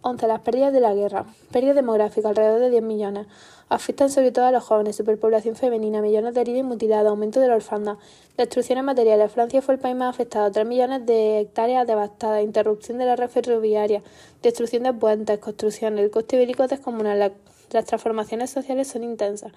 11. 0.00 0.26
Las 0.26 0.40
pérdidas 0.40 0.72
de 0.72 0.80
la 0.80 0.94
guerra. 0.94 1.26
Pérdida 1.52 1.74
demográfica, 1.74 2.28
alrededor 2.28 2.60
de 2.60 2.70
10 2.70 2.82
millones. 2.82 3.26
Afectan 3.68 4.08
sobre 4.08 4.30
todo 4.30 4.46
a 4.46 4.52
los 4.52 4.62
jóvenes, 4.62 4.96
superpoblación 4.96 5.56
femenina, 5.56 6.00
millones 6.00 6.32
de 6.32 6.40
heridos 6.40 6.60
y 6.60 6.62
mutilados, 6.62 7.10
aumento 7.10 7.40
de 7.40 7.48
la 7.48 7.56
orfandad, 7.56 7.96
destrucciones 8.38 8.84
materiales. 8.84 9.32
Francia 9.32 9.60
fue 9.60 9.74
el 9.74 9.80
país 9.80 9.96
más 9.96 10.14
afectado, 10.14 10.50
3 10.50 10.64
millones 10.64 11.04
de 11.04 11.40
hectáreas 11.40 11.86
devastadas, 11.86 12.42
interrupción 12.42 12.98
de 12.98 13.04
la 13.04 13.16
red 13.16 13.28
ferroviaria, 13.28 14.02
destrucción 14.42 14.84
de 14.84 14.94
puentes, 14.94 15.38
construcción, 15.40 15.98
el 15.98 16.10
coste 16.10 16.36
bélico 16.36 16.66
descomunal, 16.68 17.32
las 17.70 17.84
transformaciones 17.84 18.50
sociales 18.50 18.88
son 18.88 19.04
intensas. 19.04 19.52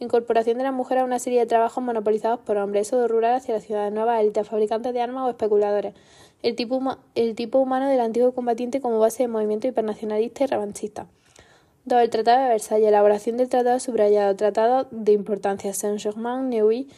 Incorporación 0.00 0.58
de 0.58 0.64
la 0.64 0.72
mujer 0.72 0.98
a 0.98 1.04
una 1.04 1.18
serie 1.18 1.40
de 1.40 1.46
trabajos 1.46 1.82
monopolizados 1.82 2.40
por 2.40 2.56
hombres, 2.56 2.88
eso 2.88 3.08
rural 3.08 3.34
hacia 3.34 3.54
la 3.54 3.60
ciudad, 3.60 3.90
nuevas 3.90 4.20
élites, 4.20 4.46
fabricantes 4.46 4.94
de 4.94 5.00
armas 5.00 5.26
o 5.26 5.30
especuladores. 5.30 5.94
El 6.42 6.54
tipo, 6.54 6.80
el 7.16 7.34
tipo 7.34 7.58
humano 7.58 7.88
del 7.88 8.00
antiguo 8.00 8.32
combatiente 8.32 8.80
como 8.80 9.00
base 9.00 9.24
de 9.24 9.28
movimiento 9.28 9.66
hipernacionalista 9.66 10.44
y 10.44 10.46
revanchista. 10.46 11.06
2. 11.84 12.00
El 12.00 12.10
Tratado 12.10 12.42
de 12.42 12.48
Versalles. 12.50 12.88
Elaboración 12.88 13.36
del 13.38 13.48
Tratado 13.48 13.80
subrayado. 13.80 14.36
Tratado 14.36 14.86
de 14.92 15.12
importancia. 15.12 15.72
Saint-Germain, 15.72 16.48
Neuilly, 16.48 16.88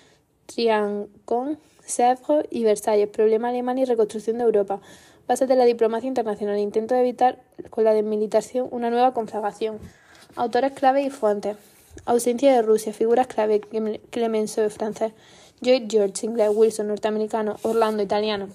Triancon, 0.46 1.58
Sèvres 1.86 2.46
y 2.50 2.64
Versalles. 2.64 3.08
Problema 3.08 3.48
alemán 3.48 3.78
y 3.78 3.86
reconstrucción 3.86 4.36
de 4.36 4.44
Europa. 4.44 4.80
Bases 5.26 5.48
de 5.48 5.56
la 5.56 5.64
diplomacia 5.64 6.08
internacional. 6.08 6.58
Intento 6.58 6.94
de 6.94 7.00
evitar 7.00 7.38
con 7.70 7.84
la 7.84 7.94
desmilitarización 7.94 8.68
una 8.70 8.90
nueva 8.90 9.14
conflagración. 9.14 9.78
Autores 10.36 10.72
clave 10.72 11.02
y 11.02 11.10
fuentes. 11.10 11.56
Ausencia 12.06 12.52
de 12.54 12.62
Rusia. 12.62 12.92
Figuras 12.92 13.26
clave. 13.26 13.60
Clemenceau, 14.10 14.68
francés. 14.70 15.12
Lloyd 15.60 15.84
George, 15.88 16.26
inglés. 16.26 16.50
Wilson, 16.54 16.88
norteamericano. 16.88 17.56
Orlando, 17.62 18.02
italiano. 18.02 18.48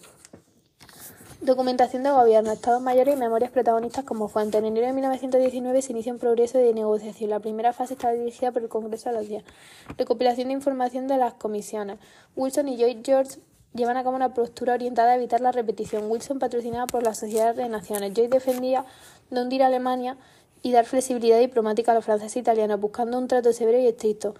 Documentación 1.42 2.02
de 2.02 2.10
gobierno, 2.10 2.52
estados 2.52 2.82
mayores 2.82 3.16
y 3.16 3.20
memorias 3.20 3.52
protagonistas 3.52 4.04
como 4.04 4.30
fuente. 4.30 4.58
En 4.58 4.66
enero 4.66 4.88
de 4.88 4.94
1919 4.94 5.82
se 5.84 5.92
inicia 5.92 6.12
un 6.12 6.18
progreso 6.18 6.58
de 6.58 6.74
negociación. 6.74 7.30
La 7.30 7.40
primera 7.40 7.72
fase 7.72 7.94
estaba 7.94 8.14
dirigida 8.14 8.52
por 8.52 8.64
el 8.64 8.70
Congreso 8.70 9.10
de 9.10 9.16
los 9.16 9.28
días. 9.28 9.44
Recopilación 9.96 10.48
de 10.48 10.54
información 10.56 11.08
de 11.08 11.18
las 11.18 11.36
comisiones. 11.36 12.00
Wilson 12.36 12.70
y 12.70 12.78
Lloyd 12.78 12.98
George 13.04 13.40
llevan 13.76 13.98
a 13.98 14.04
cabo 14.04 14.16
una 14.16 14.34
postura 14.34 14.74
orientada 14.74 15.12
a 15.12 15.16
evitar 15.18 15.40
la 15.42 15.52
repetición. 15.52 16.10
Wilson 16.10 16.40
patrocinada 16.40 16.88
por 16.88 17.04
la 17.04 17.14
Sociedad 17.14 17.54
de 17.54 17.70
Naciones. 17.70 18.14
Lloyd 18.16 18.30
defendía 18.30 18.84
no 19.30 19.44
hundir 19.44 19.62
a 19.62 19.68
Alemania 19.68 20.18
y 20.66 20.72
dar 20.72 20.86
flexibilidad 20.86 21.40
diplomática 21.40 21.92
a 21.92 21.96
los 21.96 22.04
franceses 22.04 22.38
e 22.38 22.40
italianos, 22.40 22.80
buscando 22.80 23.20
un 23.20 23.28
trato 23.28 23.54
severo 23.54 23.78
y 23.78 23.86
estricto. 23.86 24.34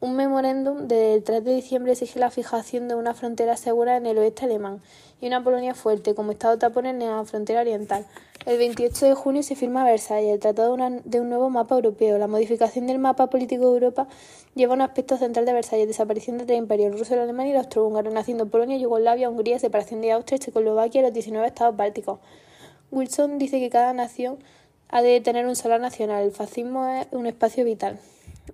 Un 0.00 0.16
memorándum 0.16 0.88
del 0.88 1.22
3 1.22 1.44
de 1.44 1.52
diciembre 1.52 1.92
exige 1.92 2.18
la 2.18 2.30
fijación 2.30 2.88
de 2.88 2.94
una 2.94 3.12
frontera 3.12 3.58
segura 3.58 3.98
en 3.98 4.06
el 4.06 4.16
oeste 4.16 4.46
alemán 4.46 4.80
y 5.20 5.26
una 5.26 5.44
Polonia 5.44 5.74
fuerte 5.74 6.14
como 6.14 6.32
Estado 6.32 6.56
tapón 6.56 6.86
en 6.86 7.00
la 7.00 7.22
frontera 7.26 7.60
oriental. 7.60 8.06
El 8.46 8.56
28 8.56 9.04
de 9.04 9.14
junio 9.14 9.42
se 9.42 9.54
firma 9.54 9.84
Versalles, 9.84 10.32
el 10.32 10.40
tratado 10.40 10.78
de 11.04 11.20
un 11.20 11.28
nuevo 11.28 11.50
mapa 11.50 11.74
europeo. 11.74 12.16
La 12.16 12.26
modificación 12.26 12.86
del 12.86 12.98
mapa 12.98 13.26
político 13.28 13.68
de 13.68 13.74
Europa 13.74 14.08
lleva 14.54 14.72
un 14.72 14.80
aspecto 14.80 15.18
central 15.18 15.44
de 15.44 15.52
Versalles, 15.52 15.86
desaparición 15.86 16.38
de 16.38 16.46
tres 16.46 16.56
imperios, 16.56 16.98
ruso, 16.98 17.12
el 17.12 17.20
alemán 17.20 17.48
y 17.48 17.50
el 17.50 17.58
austrohúngaro, 17.58 18.10
naciendo 18.10 18.46
Polonia, 18.46 18.78
Yugoslavia, 18.78 19.28
Hungría, 19.28 19.58
separación 19.58 20.00
de 20.00 20.12
Austria, 20.12 20.38
Checoslovaquia 20.38 21.02
y 21.02 21.04
los 21.04 21.12
19 21.12 21.46
estados 21.46 21.76
bálticos. 21.76 22.18
Wilson 22.90 23.36
dice 23.36 23.60
que 23.60 23.68
cada 23.68 23.92
nación 23.92 24.38
ha 24.88 25.02
de 25.02 25.20
tener 25.20 25.46
un 25.46 25.56
solar 25.56 25.80
nacional. 25.80 26.24
El 26.24 26.32
fascismo 26.32 26.86
es 26.88 27.06
un 27.10 27.26
espacio 27.26 27.64
vital. 27.64 27.98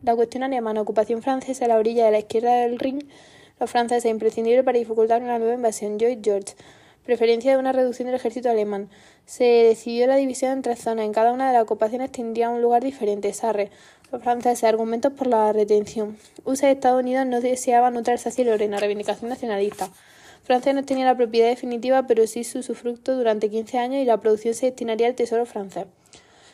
La 0.03 0.17
cuestión 0.17 0.43
alemana, 0.43 0.81
ocupación 0.81 1.23
francesa 1.23 1.67
a 1.67 1.69
la 1.69 1.77
orilla 1.77 2.05
de 2.07 2.11
la 2.11 2.19
izquierda 2.19 2.55
del 2.55 2.79
Rin, 2.79 3.09
los 3.61 3.71
franceses 3.71 4.11
imprescindible 4.11 4.65
para 4.65 4.79
dificultar 4.79 5.23
una 5.23 5.39
nueva 5.39 5.55
invasión. 5.55 5.99
Lloyd 5.99 6.19
George. 6.23 6.55
Preferencia 7.05 7.53
de 7.53 7.59
una 7.59 7.73
reducción 7.73 8.07
del 8.07 8.15
ejército 8.15 8.49
alemán. 8.49 8.89
Se 9.27 9.45
decidió 9.45 10.07
la 10.07 10.17
división 10.17 10.53
en 10.53 10.63
tres 10.63 10.81
zonas. 10.81 11.05
En 11.05 11.13
cada 11.13 11.33
una 11.33 11.49
de 11.49 11.55
las 11.55 11.63
ocupaciones 11.63 12.11
tendría 12.11 12.49
un 12.49 12.63
lugar 12.63 12.83
diferente. 12.83 13.33
Sarre. 13.33 13.71
Los 14.11 14.23
franceses. 14.23 14.65
Argumentos 14.65 15.13
por 15.13 15.27
la 15.27 15.53
retención. 15.53 16.17
USA 16.45 16.69
y 16.69 16.73
Estados 16.73 17.01
Unidos 17.01 17.27
no 17.27 17.41
deseaban 17.41 17.97
otra 17.97 18.15
Alsacia 18.15 18.43
y 18.43 18.47
Lorena. 18.47 18.79
Reivindicación 18.79 19.31
nacionalista. 19.31 19.91
Francia 20.45 20.73
no 20.73 20.85
tenía 20.85 21.05
la 21.05 21.17
propiedad 21.17 21.49
definitiva, 21.49 22.07
pero 22.07 22.27
sí 22.27 22.45
su 22.45 22.61
usufructo 22.61 23.17
durante 23.17 23.49
15 23.49 23.79
años 23.79 24.03
y 24.03 24.05
la 24.05 24.21
producción 24.21 24.55
se 24.55 24.67
destinaría 24.67 25.07
al 25.07 25.15
tesoro 25.15 25.47
francés. 25.47 25.87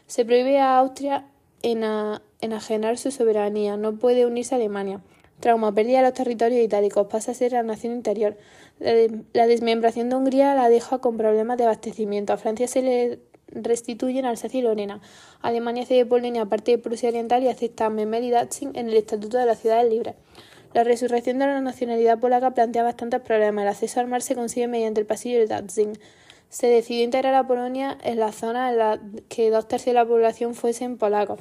Se 0.08 0.24
prohíbe 0.24 0.58
a 0.58 0.78
Austria 0.78 1.26
enajenar 1.62 2.96
su 2.96 3.10
soberanía, 3.10 3.76
no 3.76 3.96
puede 3.96 4.24
unirse 4.24 4.54
a 4.54 4.56
Alemania. 4.56 5.02
Trauma, 5.38 5.72
pérdida 5.72 5.98
de 5.98 6.04
los 6.04 6.14
territorios 6.14 6.64
itálicos, 6.64 7.06
pasa 7.08 7.32
a 7.32 7.34
ser 7.34 7.52
la 7.52 7.62
nación 7.62 7.92
interior. 7.92 8.38
La, 8.80 9.46
desmembración 9.46 10.08
de 10.08 10.16
Hungría 10.16 10.54
la 10.54 10.70
deja 10.70 10.98
con 10.98 11.18
problemas 11.18 11.58
de 11.58 11.64
abastecimiento. 11.64 12.32
A 12.32 12.38
Francia 12.38 12.66
se 12.66 12.80
le 12.80 13.20
restituyen 13.48 14.24
Alsacia 14.24 14.60
y 14.60 14.62
Lorena. 14.62 15.02
Alemania 15.42 15.84
cede 15.84 16.06
Polonia 16.06 16.46
parte 16.46 16.70
de 16.70 16.78
Prusia 16.78 17.10
Oriental 17.10 17.42
y 17.42 17.48
acepta 17.48 17.90
Memel 17.90 18.24
y 18.24 18.30
Danzig 18.30 18.70
en 18.74 18.88
el 18.88 18.94
Estatuto 18.94 19.36
de 19.36 19.44
las 19.44 19.58
Ciudades 19.60 19.92
Libres. 19.92 20.14
La 20.72 20.84
resurrección 20.84 21.38
de 21.38 21.46
la 21.46 21.60
nacionalidad 21.60 22.18
polaca 22.18 22.52
plantea 22.52 22.82
bastantes 22.82 23.20
problemas. 23.20 23.62
El 23.62 23.68
acceso 23.68 24.00
al 24.00 24.06
mar 24.06 24.22
se 24.22 24.34
consigue 24.34 24.68
mediante 24.68 25.00
el 25.00 25.06
pasillo 25.06 25.38
de 25.38 25.46
Danzig 25.46 25.98
se 26.48 26.66
decidió 26.66 27.04
integrar 27.04 27.34
a 27.34 27.46
Polonia 27.46 27.98
en 28.02 28.18
la 28.18 28.32
zona 28.32 28.70
en 28.70 28.78
la 28.78 29.00
que 29.28 29.50
dos 29.50 29.68
tercios 29.68 29.94
de 29.94 30.00
la 30.00 30.06
población 30.06 30.54
fuesen 30.54 30.96
polacos, 30.96 31.40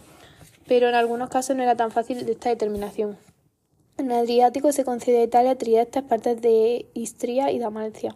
pero 0.68 0.90
en 0.90 0.96
algunos 0.96 1.30
casos 1.30 1.56
no 1.56 1.64
era 1.64 1.76
tan 1.76 1.92
fácil 1.92 2.28
esta 2.28 2.50
determinación. 2.50 3.18
En 3.98 4.12
el 4.12 4.18
Adriático 4.18 4.72
se 4.72 4.84
concede 4.84 5.20
a 5.20 5.24
Italia 5.24 5.58
Trieste, 5.58 6.04
partes 6.04 6.42
de 6.42 6.86
Istria 6.94 7.52
y 7.52 7.60
Dalmacia, 7.60 8.16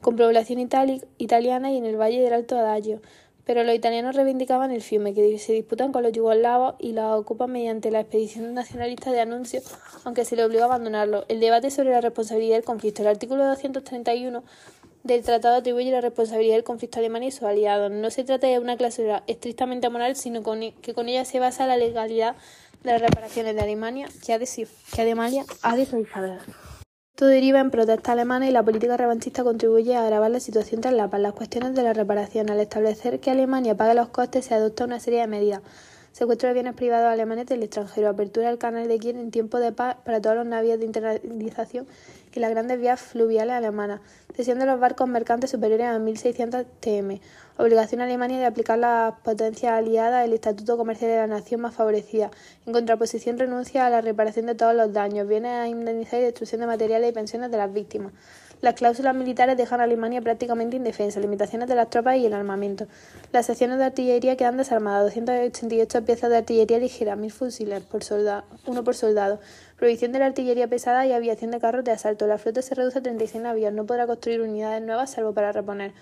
con 0.00 0.16
población 0.16 0.60
italiana 0.60 1.72
y 1.72 1.78
en 1.78 1.86
el 1.86 1.96
Valle 1.96 2.20
del 2.20 2.34
Alto 2.34 2.58
Adagio, 2.58 3.00
pero 3.44 3.62
los 3.62 3.74
italianos 3.74 4.16
reivindicaban 4.16 4.70
el 4.70 4.82
Fiume, 4.82 5.14
que 5.14 5.38
se 5.38 5.52
disputan 5.52 5.92
con 5.92 6.02
los 6.02 6.12
yugoslavos 6.12 6.74
y 6.78 6.92
la 6.92 7.16
ocupan 7.16 7.52
mediante 7.52 7.90
la 7.90 8.00
expedición 8.00 8.54
nacionalista 8.54 9.12
de 9.12 9.20
Anuncio, 9.20 9.60
aunque 10.04 10.24
se 10.24 10.34
le 10.34 10.44
obligó 10.44 10.62
a 10.62 10.66
abandonarlo. 10.66 11.24
El 11.28 11.40
debate 11.40 11.70
sobre 11.70 11.90
la 11.90 12.00
responsabilidad 12.00 12.56
del 12.56 12.64
conflicto. 12.64 13.02
El 13.02 13.08
artículo 13.08 13.46
231 13.46 14.42
del 15.04 15.22
tratado 15.22 15.56
atribuye 15.56 15.90
la 15.90 16.00
responsabilidad 16.00 16.54
del 16.54 16.64
conflicto 16.64 16.98
a 16.98 17.00
Alemania 17.00 17.28
y 17.28 17.32
sus 17.32 17.44
aliados. 17.44 17.92
No 17.92 18.10
se 18.10 18.24
trata 18.24 18.46
de 18.46 18.58
una 18.58 18.76
cláusula 18.76 19.22
estrictamente 19.26 19.88
moral, 19.90 20.16
sino 20.16 20.42
que 20.42 20.94
con 20.94 21.08
ella 21.08 21.24
se 21.26 21.38
basa 21.38 21.66
la 21.66 21.76
legalidad 21.76 22.36
de 22.82 22.92
las 22.92 23.00
reparaciones 23.00 23.54
de 23.54 23.60
Alemania 23.60 24.08
que, 24.24 24.32
ha 24.32 24.38
de, 24.38 24.48
que 24.92 25.02
Alemania 25.02 25.44
ha 25.62 25.76
de 25.76 25.84
realizar. 25.84 26.38
Esto 27.12 27.26
deriva 27.26 27.60
en 27.60 27.70
protesta 27.70 28.12
alemana 28.12 28.48
y 28.48 28.50
la 28.50 28.64
política 28.64 28.96
revanchista 28.96 29.44
contribuye 29.44 29.94
a 29.94 30.02
agravar 30.02 30.30
la 30.30 30.40
situación 30.40 30.80
tras 30.80 30.94
la 30.94 31.08
paz. 31.08 31.20
Las 31.20 31.34
cuestiones 31.34 31.74
de 31.74 31.82
la 31.82 31.92
reparación. 31.92 32.50
Al 32.50 32.58
establecer 32.58 33.20
que 33.20 33.30
Alemania 33.30 33.76
pague 33.76 33.94
los 33.94 34.08
costes, 34.08 34.46
se 34.46 34.54
adopta 34.54 34.84
una 34.84 34.98
serie 35.00 35.20
de 35.20 35.26
medidas. 35.26 35.60
Secuestro 36.12 36.48
de 36.48 36.54
bienes 36.54 36.74
privados 36.74 37.06
alemanes 37.06 37.46
del 37.46 37.62
extranjero. 37.62 38.08
Apertura 38.08 38.48
del 38.48 38.58
canal 38.58 38.88
de 38.88 38.98
Kiel 38.98 39.16
en 39.16 39.30
tiempo 39.30 39.60
de 39.60 39.70
paz 39.70 39.96
para 40.04 40.20
todos 40.20 40.34
los 40.34 40.46
navíos 40.46 40.78
de 40.78 40.86
internalización 40.86 41.86
y 42.34 42.40
las 42.40 42.50
grandes 42.50 42.80
vías 42.80 43.00
fluviales 43.00 43.54
alemanas. 43.54 44.00
Cesión 44.34 44.58
de 44.58 44.66
los 44.66 44.80
barcos 44.80 45.08
mercantes 45.08 45.50
superiores 45.50 45.86
a 45.86 45.98
1.600 45.98 46.66
TM. 46.80 47.20
Obligación 47.56 48.00
a 48.00 48.04
Alemania 48.04 48.38
de 48.38 48.46
aplicar 48.46 48.78
las 48.78 49.14
potencias 49.20 49.72
aliadas 49.72 50.24
el 50.24 50.32
Estatuto 50.32 50.76
Comercial 50.76 51.10
de 51.10 51.16
la 51.18 51.26
Nación 51.26 51.60
más 51.60 51.74
favorecida. 51.74 52.30
En 52.66 52.72
contraposición, 52.72 53.38
renuncia 53.38 53.86
a 53.86 53.90
la 53.90 54.00
reparación 54.00 54.46
de 54.46 54.54
todos 54.54 54.74
los 54.74 54.92
daños, 54.92 55.28
viene 55.28 55.48
a 55.48 55.68
indemnizar 55.68 56.20
y 56.20 56.24
destrucción 56.24 56.60
de 56.62 56.66
materiales 56.66 57.10
y 57.10 57.12
pensiones 57.12 57.50
de 57.50 57.56
las 57.56 57.72
víctimas. 57.72 58.12
Las 58.64 58.76
cláusulas 58.76 59.14
militares 59.14 59.58
dejan 59.58 59.82
a 59.82 59.84
Alemania 59.84 60.22
prácticamente 60.22 60.76
indefensa, 60.76 61.20
limitaciones 61.20 61.68
de 61.68 61.74
las 61.74 61.90
tropas 61.90 62.16
y 62.16 62.24
el 62.24 62.32
armamento. 62.32 62.86
Las 63.30 63.44
secciones 63.44 63.76
de 63.76 63.84
artillería 63.84 64.38
quedan 64.38 64.56
desarmadas, 64.56 65.02
288 65.02 66.06
piezas 66.06 66.30
de 66.30 66.38
artillería 66.38 66.78
ligera, 66.78 67.14
1.000 67.14 67.30
fusiles, 67.30 67.82
por 67.82 68.02
soldado, 68.02 68.44
uno 68.64 68.82
por 68.82 68.94
soldado. 68.94 69.38
Prohibición 69.76 70.12
de 70.12 70.20
la 70.20 70.24
artillería 70.24 70.66
pesada 70.66 71.04
y 71.06 71.12
aviación 71.12 71.50
de 71.50 71.60
carros 71.60 71.84
de 71.84 71.90
asalto. 71.90 72.26
La 72.26 72.38
flota 72.38 72.62
se 72.62 72.74
reduce 72.74 73.00
a 73.00 73.02
36 73.02 73.42
navíos, 73.42 73.74
no 73.74 73.84
podrá 73.84 74.06
construir 74.06 74.40
unidades 74.40 74.80
nuevas 74.82 75.10
salvo 75.10 75.34
para 75.34 75.52
reponer. 75.52 75.92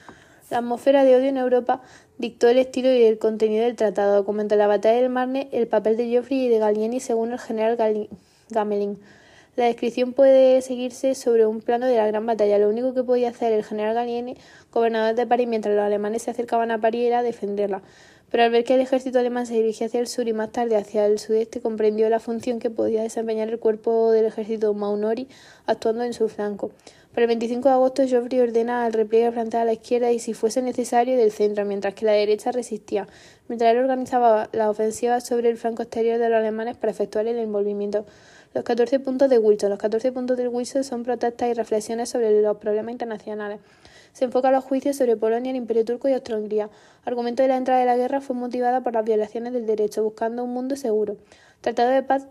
La 0.49 0.59
atmósfera 0.59 1.03
de 1.03 1.17
odio 1.17 1.31
en 1.31 1.39
Europa 1.39 1.83
dictó 2.19 2.47
el 2.49 2.59
estilo 2.59 2.93
y 2.93 3.03
el 3.03 3.19
contenido 3.19 3.65
del 3.65 3.75
tratado. 3.75 4.15
Documenta 4.15 4.55
la 4.55 4.69
batalla 4.69 5.01
del 5.01 5.11
Marne, 5.11 5.49
el 5.51 5.67
papel 5.67 5.97
de 5.97 6.07
Geoffrey 6.07 6.45
y 6.45 6.49
de 6.49 6.61
Gallieni 6.61 7.01
según 7.01 7.33
el 7.33 7.41
general 7.41 7.77
Gamelin. 8.51 9.01
La 9.55 9.67
descripción 9.67 10.15
puede 10.15 10.63
seguirse 10.63 11.15
sobre 11.15 11.45
un 11.45 11.61
plano 11.61 11.85
de 11.85 11.99
la 11.99 12.07
gran 12.07 12.25
batalla. 12.25 12.57
Lo 12.57 12.71
único 12.71 12.95
que 12.95 13.05
podía 13.05 13.29
hacer 13.29 13.53
el 13.53 13.63
general 13.63 13.95
Gallieni, 13.95 14.35
gobernador 14.73 15.15
de 15.15 15.27
París, 15.27 15.47
mientras 15.47 15.75
los 15.75 15.85
alemanes 15.85 16.23
se 16.23 16.31
acercaban 16.31 16.71
a 16.71 16.81
París, 16.81 17.05
era 17.05 17.23
defenderla. 17.23 17.83
Pero 18.31 18.45
al 18.45 18.51
ver 18.51 18.65
que 18.65 18.77
el 18.77 18.81
ejército 18.81 19.19
alemán 19.19 19.45
se 19.45 19.53
dirigía 19.53 19.89
hacia 19.89 20.01
el 20.01 20.07
sur 20.07 20.27
y 20.27 20.33
más 20.33 20.53
tarde 20.53 20.77
hacia 20.77 21.05
el 21.05 21.19
sudeste, 21.19 21.61
comprendió 21.61 22.09
la 22.09 22.19
función 22.19 22.61
que 22.61 22.71
podía 22.71 23.03
desempeñar 23.03 23.51
el 23.51 23.59
cuerpo 23.59 24.11
del 24.11 24.25
ejército 24.25 24.73
Maunori 24.73 25.29
actuando 25.67 26.03
en 26.03 26.15
su 26.15 26.31
flanco. 26.31 26.71
Para 27.13 27.25
el 27.25 27.29
25 27.29 27.69
de 27.69 27.75
agosto, 27.75 28.03
Joffrey 28.11 28.41
ordena 28.41 28.87
al 28.87 28.95
repliegue 28.95 29.31
francés 29.33 29.57
a 29.57 29.67
la 29.67 29.75
izquierda 29.75 30.11
y, 30.13 30.19
si 30.19 30.33
fuese 30.33 30.63
necesario, 30.63 31.15
del 31.19 31.31
centro, 31.31 31.67
mientras 31.67 31.93
que 31.93 32.07
la 32.07 32.13
derecha 32.13 32.53
resistía, 32.53 33.07
mientras 33.49 33.71
él 33.71 33.81
organizaba 33.81 34.49
la 34.53 34.71
ofensiva 34.71 35.21
sobre 35.21 35.51
el 35.51 35.59
flanco 35.59 35.83
exterior 35.83 36.19
de 36.19 36.31
los 36.31 36.39
alemanes 36.39 36.79
para 36.79 36.91
efectuar 36.91 37.27
el 37.27 37.39
envolvimiento. 37.39 38.07
Los 38.55 38.65
14 38.65 39.01
puntos 39.01 39.31
de 39.31 39.39
Wilson. 39.39 39.71
Los 39.71 39.79
14 39.79 40.13
puntos 40.13 40.37
de 40.37 40.47
Wilson 40.47 40.85
son 40.85 41.05
protestas 41.05 41.49
y 41.49 41.55
reflexiones 41.55 42.11
sobre 42.11 42.43
los 42.43 42.59
problemas 42.59 42.93
internacionales. 42.93 43.61
Se 44.13 44.27
enfoca 44.27 44.51
los 44.51 44.63
juicios 44.63 44.97
sobre 44.97 45.17
Polonia, 45.17 45.51
el 45.51 45.57
Imperio 45.57 45.87
Turco 45.87 46.07
y 46.09 46.13
Austria-Hungría. 46.13 46.69
Argumento 47.07 47.43
de 47.43 47.49
la 47.49 47.57
entrada 47.57 47.81
de 47.81 47.87
la 47.87 47.97
guerra 47.97 48.21
fue 48.21 48.37
motivada 48.37 48.83
por 48.83 48.93
las 48.93 49.07
violaciones 49.07 49.55
del 49.55 49.67
derecho, 49.67 50.05
buscando 50.05 50.45
un 50.45 50.53
mundo 50.53 50.77
seguro. 50.77 51.17
Tratado 51.63 51.91
de 51.91 52.03
paz 52.03 52.27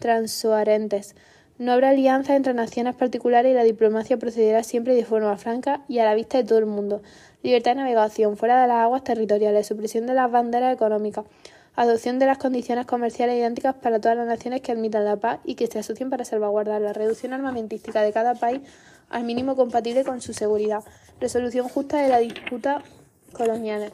transuarentes. 0.00 1.14
No 1.56 1.70
habrá 1.70 1.90
alianza 1.90 2.34
entre 2.34 2.52
naciones 2.52 2.96
particulares 2.96 3.52
y 3.52 3.54
la 3.54 3.62
diplomacia 3.62 4.16
procederá 4.16 4.64
siempre 4.64 4.96
de 4.96 5.04
forma 5.04 5.36
franca 5.36 5.82
y 5.86 6.00
a 6.00 6.04
la 6.04 6.16
vista 6.16 6.38
de 6.38 6.44
todo 6.44 6.58
el 6.58 6.66
mundo. 6.66 7.00
Libertad 7.44 7.72
de 7.72 7.82
navegación 7.82 8.36
fuera 8.36 8.60
de 8.60 8.66
las 8.66 8.78
aguas 8.78 9.04
territoriales, 9.04 9.64
supresión 9.64 10.06
de 10.06 10.14
las 10.14 10.28
banderas 10.32 10.74
económicas, 10.74 11.24
adopción 11.76 12.18
de 12.18 12.26
las 12.26 12.38
condiciones 12.38 12.86
comerciales 12.86 13.36
idénticas 13.36 13.74
para 13.74 14.00
todas 14.00 14.16
las 14.16 14.26
naciones 14.26 14.60
que 14.60 14.72
admitan 14.72 15.04
la 15.04 15.16
paz 15.16 15.40
y 15.44 15.54
que 15.54 15.66
se 15.66 15.78
asocien 15.78 16.10
para 16.10 16.24
salvaguardar 16.24 16.80
la 16.80 16.92
reducción 16.92 17.32
armamentística 17.32 18.02
de 18.02 18.12
cada 18.12 18.34
país 18.34 18.60
al 19.10 19.24
mínimo 19.24 19.56
compatible 19.56 20.04
con 20.04 20.20
su 20.20 20.32
seguridad, 20.32 20.84
resolución 21.20 21.68
justa 21.68 21.98
de 21.98 22.08
la 22.08 22.18
disputa 22.18 22.82
colonial, 23.32 23.92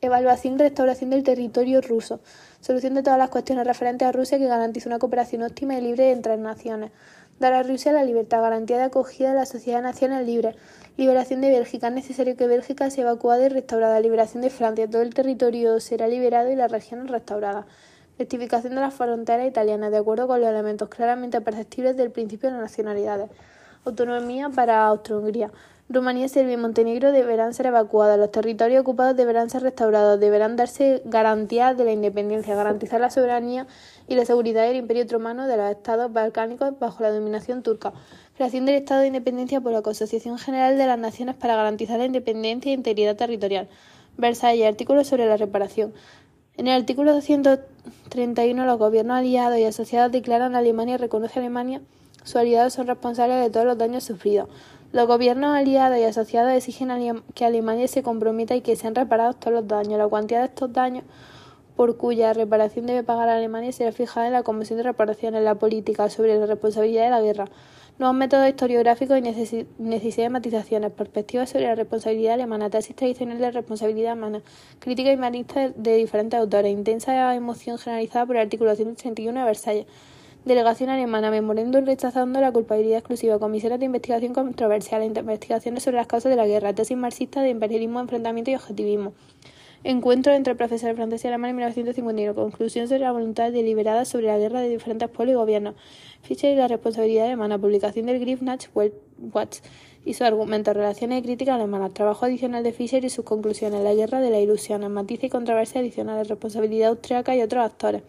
evaluación 0.00 0.54
y 0.54 0.58
restauración 0.58 1.10
del 1.10 1.22
territorio 1.22 1.80
ruso, 1.80 2.20
solución 2.60 2.94
de 2.94 3.02
todas 3.02 3.18
las 3.18 3.30
cuestiones 3.30 3.66
referentes 3.66 4.06
a 4.06 4.12
Rusia 4.12 4.38
que 4.38 4.46
garantice 4.46 4.88
una 4.88 4.98
cooperación 4.98 5.42
óptima 5.42 5.78
y 5.78 5.80
libre 5.80 6.10
entre 6.10 6.36
naciones, 6.36 6.90
dar 7.42 7.52
a 7.52 7.62
Rusia 7.64 7.92
la 7.92 8.04
libertad, 8.04 8.40
garantía 8.40 8.78
de 8.78 8.84
acogida 8.84 9.30
de 9.30 9.34
la 9.34 9.46
sociedad 9.46 9.82
nacional 9.82 10.24
libre, 10.24 10.54
liberación 10.96 11.40
de 11.40 11.50
Bélgica, 11.50 11.88
es 11.88 11.92
necesario 11.92 12.36
que 12.36 12.46
Bélgica 12.46 12.88
sea 12.88 13.02
evacuada 13.02 13.44
y 13.44 13.48
restaurada, 13.48 13.98
liberación 13.98 14.42
de 14.42 14.48
Francia, 14.48 14.88
todo 14.88 15.02
el 15.02 15.12
territorio 15.12 15.80
será 15.80 16.06
liberado 16.06 16.50
y 16.50 16.56
las 16.56 16.70
regiones 16.70 17.10
restauradas. 17.10 17.66
Rectificación 18.16 18.76
de 18.76 18.80
las 18.80 18.94
fronteras 18.94 19.46
italianas, 19.48 19.90
de 19.90 19.98
acuerdo 19.98 20.28
con 20.28 20.40
los 20.40 20.48
elementos 20.48 20.88
claramente 20.88 21.40
perceptibles 21.40 21.96
del 21.96 22.12
principio 22.12 22.48
de 22.48 22.54
las 22.54 22.62
nacionalidades. 22.62 23.28
Autonomía 23.84 24.48
para 24.48 24.86
Austria-Hungría. 24.86 25.50
Rumanía, 25.88 26.28
Serbia 26.28 26.54
y 26.54 26.56
Montenegro 26.56 27.12
deberán 27.12 27.52
ser 27.52 27.66
evacuadas, 27.66 28.18
los 28.18 28.30
territorios 28.30 28.80
ocupados 28.80 29.16
deberán 29.16 29.50
ser 29.50 29.62
restaurados, 29.62 30.18
deberán 30.18 30.56
darse 30.56 31.02
garantías 31.04 31.76
de 31.76 31.84
la 31.84 31.92
independencia, 31.92 32.54
garantizar 32.54 33.00
la 33.00 33.10
soberanía 33.10 33.66
y 34.08 34.14
la 34.14 34.24
seguridad 34.24 34.62
del 34.62 34.76
Imperio 34.76 35.02
Otomano 35.02 35.46
de 35.46 35.56
los 35.56 35.70
estados 35.70 36.12
balcánicos 36.12 36.78
bajo 36.78 37.02
la 37.02 37.10
dominación 37.10 37.62
turca. 37.62 37.92
Creación 38.36 38.64
del 38.64 38.76
Estado 38.76 39.00
de 39.00 39.08
Independencia 39.08 39.60
por 39.60 39.72
la 39.72 39.80
Asociación 39.80 40.38
General 40.38 40.78
de 40.78 40.86
las 40.86 40.98
Naciones 40.98 41.34
para 41.34 41.56
garantizar 41.56 41.98
la 41.98 42.06
independencia 42.06 42.70
e 42.70 42.74
integridad 42.74 43.16
territorial. 43.16 43.68
Versalles, 44.16 44.66
artículo 44.66 45.04
sobre 45.04 45.26
la 45.26 45.36
reparación. 45.36 45.92
En 46.56 46.68
el 46.68 46.80
artículo 46.80 47.12
231, 47.12 48.64
los 48.64 48.78
gobiernos 48.78 49.18
aliados 49.18 49.58
y 49.58 49.64
asociados 49.64 50.12
declaran 50.12 50.54
a 50.54 50.58
Alemania 50.58 50.94
y 50.94 50.98
reconoce 50.98 51.38
a 51.38 51.42
Alemania 51.42 51.82
sus 52.24 52.36
aliados 52.36 52.74
son 52.74 52.86
responsables 52.86 53.40
de 53.40 53.50
todos 53.50 53.66
los 53.66 53.78
daños 53.78 54.04
sufridos. 54.04 54.48
Los 54.92 55.06
gobiernos 55.06 55.56
aliados 55.56 55.98
y 55.98 56.04
asociados 56.04 56.52
exigen 56.52 57.22
que 57.34 57.46
Alemania 57.46 57.88
se 57.88 58.02
comprometa 58.02 58.54
y 58.54 58.60
que 58.60 58.76
sean 58.76 58.94
reparados 58.94 59.40
todos 59.40 59.54
los 59.54 59.66
daños. 59.66 59.98
La 59.98 60.06
cuantía 60.06 60.40
de 60.40 60.44
estos 60.44 60.70
daños 60.70 61.04
por 61.76 61.96
cuya 61.96 62.34
reparación 62.34 62.84
debe 62.84 63.02
pagar 63.02 63.30
Alemania 63.30 63.72
será 63.72 63.92
fijada 63.92 64.26
en 64.26 64.34
la 64.34 64.42
Comisión 64.42 64.76
de 64.76 64.82
Reparación 64.82 65.34
en 65.34 65.46
la 65.46 65.54
política 65.54 66.10
sobre 66.10 66.38
la 66.38 66.44
responsabilidad 66.44 67.04
de 67.04 67.10
la 67.10 67.22
guerra. 67.22 67.46
Nuevos 67.98 68.14
métodos 68.14 68.46
historiográficos 68.46 69.16
y 69.16 69.22
necesidad 69.22 70.26
de 70.26 70.30
matizaciones, 70.30 70.92
perspectivas 70.92 71.48
sobre 71.48 71.68
la 71.68 71.74
responsabilidad 71.74 72.34
alemana, 72.34 72.68
tesis 72.68 72.94
tradicional 72.94 73.38
de 73.38 73.50
responsabilidad 73.50 74.12
humana, 74.12 74.42
crítica 74.78 75.10
y 75.10 75.14
humanista 75.14 75.70
de 75.70 75.96
diferentes 75.96 76.38
autores, 76.38 76.70
intensa 76.70 77.34
emoción 77.34 77.78
generalizada 77.78 78.26
por 78.26 78.36
el 78.36 78.42
artículo 78.42 78.76
181 78.76 79.40
de 79.40 79.46
Versalles. 79.46 79.86
Delegación 80.44 80.90
alemana, 80.90 81.30
memorándum 81.30 81.84
rechazando 81.84 82.40
la 82.40 82.50
culpabilidad 82.50 82.98
exclusiva, 82.98 83.38
comisiones 83.38 83.78
de 83.78 83.86
investigación 83.86 84.34
controversial, 84.34 85.04
investigaciones 85.04 85.84
sobre 85.84 85.98
las 85.98 86.08
causas 86.08 86.30
de 86.30 86.36
la 86.36 86.48
guerra, 86.48 86.74
tesis 86.74 86.96
marxista 86.96 87.42
de 87.42 87.50
imperialismo, 87.50 88.00
enfrentamiento 88.00 88.50
y 88.50 88.56
objetivismo. 88.56 89.12
Encuentro 89.84 90.32
entre 90.32 90.54
profesores 90.54 90.94
franceses 90.94 91.24
y 91.24 91.28
alemanes 91.28 91.50
en 91.50 91.56
1951. 91.56 92.34
Conclusión 92.34 92.86
sobre 92.86 93.00
la 93.00 93.10
voluntad 93.10 93.50
deliberada 93.50 94.04
sobre 94.04 94.26
la 94.26 94.38
guerra 94.38 94.60
de 94.60 94.68
diferentes 94.68 95.08
pueblos 95.08 95.34
y 95.34 95.36
gobiernos. 95.36 95.74
Fischer 96.22 96.52
y 96.52 96.56
la 96.56 96.68
responsabilidad 96.68 97.26
alemana. 97.26 97.58
Publicación 97.58 98.06
del 98.06 98.20
Griffnach 98.20 98.68
Watch 98.74 99.58
y 100.04 100.14
su 100.14 100.22
argumento. 100.22 100.72
Relaciones 100.72 101.18
y 101.18 101.22
crítica 101.22 101.56
alemanas. 101.56 101.94
Trabajo 101.94 102.26
adicional 102.26 102.62
de 102.62 102.72
Fischer 102.72 103.04
y 103.04 103.10
sus 103.10 103.24
conclusiones. 103.24 103.82
La 103.82 103.92
guerra 103.92 104.20
de 104.20 104.30
la 104.30 104.38
ilusión. 104.38 104.86
Matices 104.92 105.24
y 105.24 105.30
controversia 105.30 105.80
adicionales. 105.80 106.28
Responsabilidad 106.28 106.90
austriaca 106.90 107.34
y 107.34 107.42
otros 107.42 107.64
actores. 107.64 108.02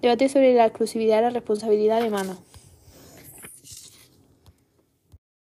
Debate 0.00 0.28
sobre 0.28 0.54
la 0.54 0.66
exclusividad 0.66 1.18
y 1.18 1.22
la 1.22 1.30
responsabilidad 1.30 1.98
alemana. 1.98 2.36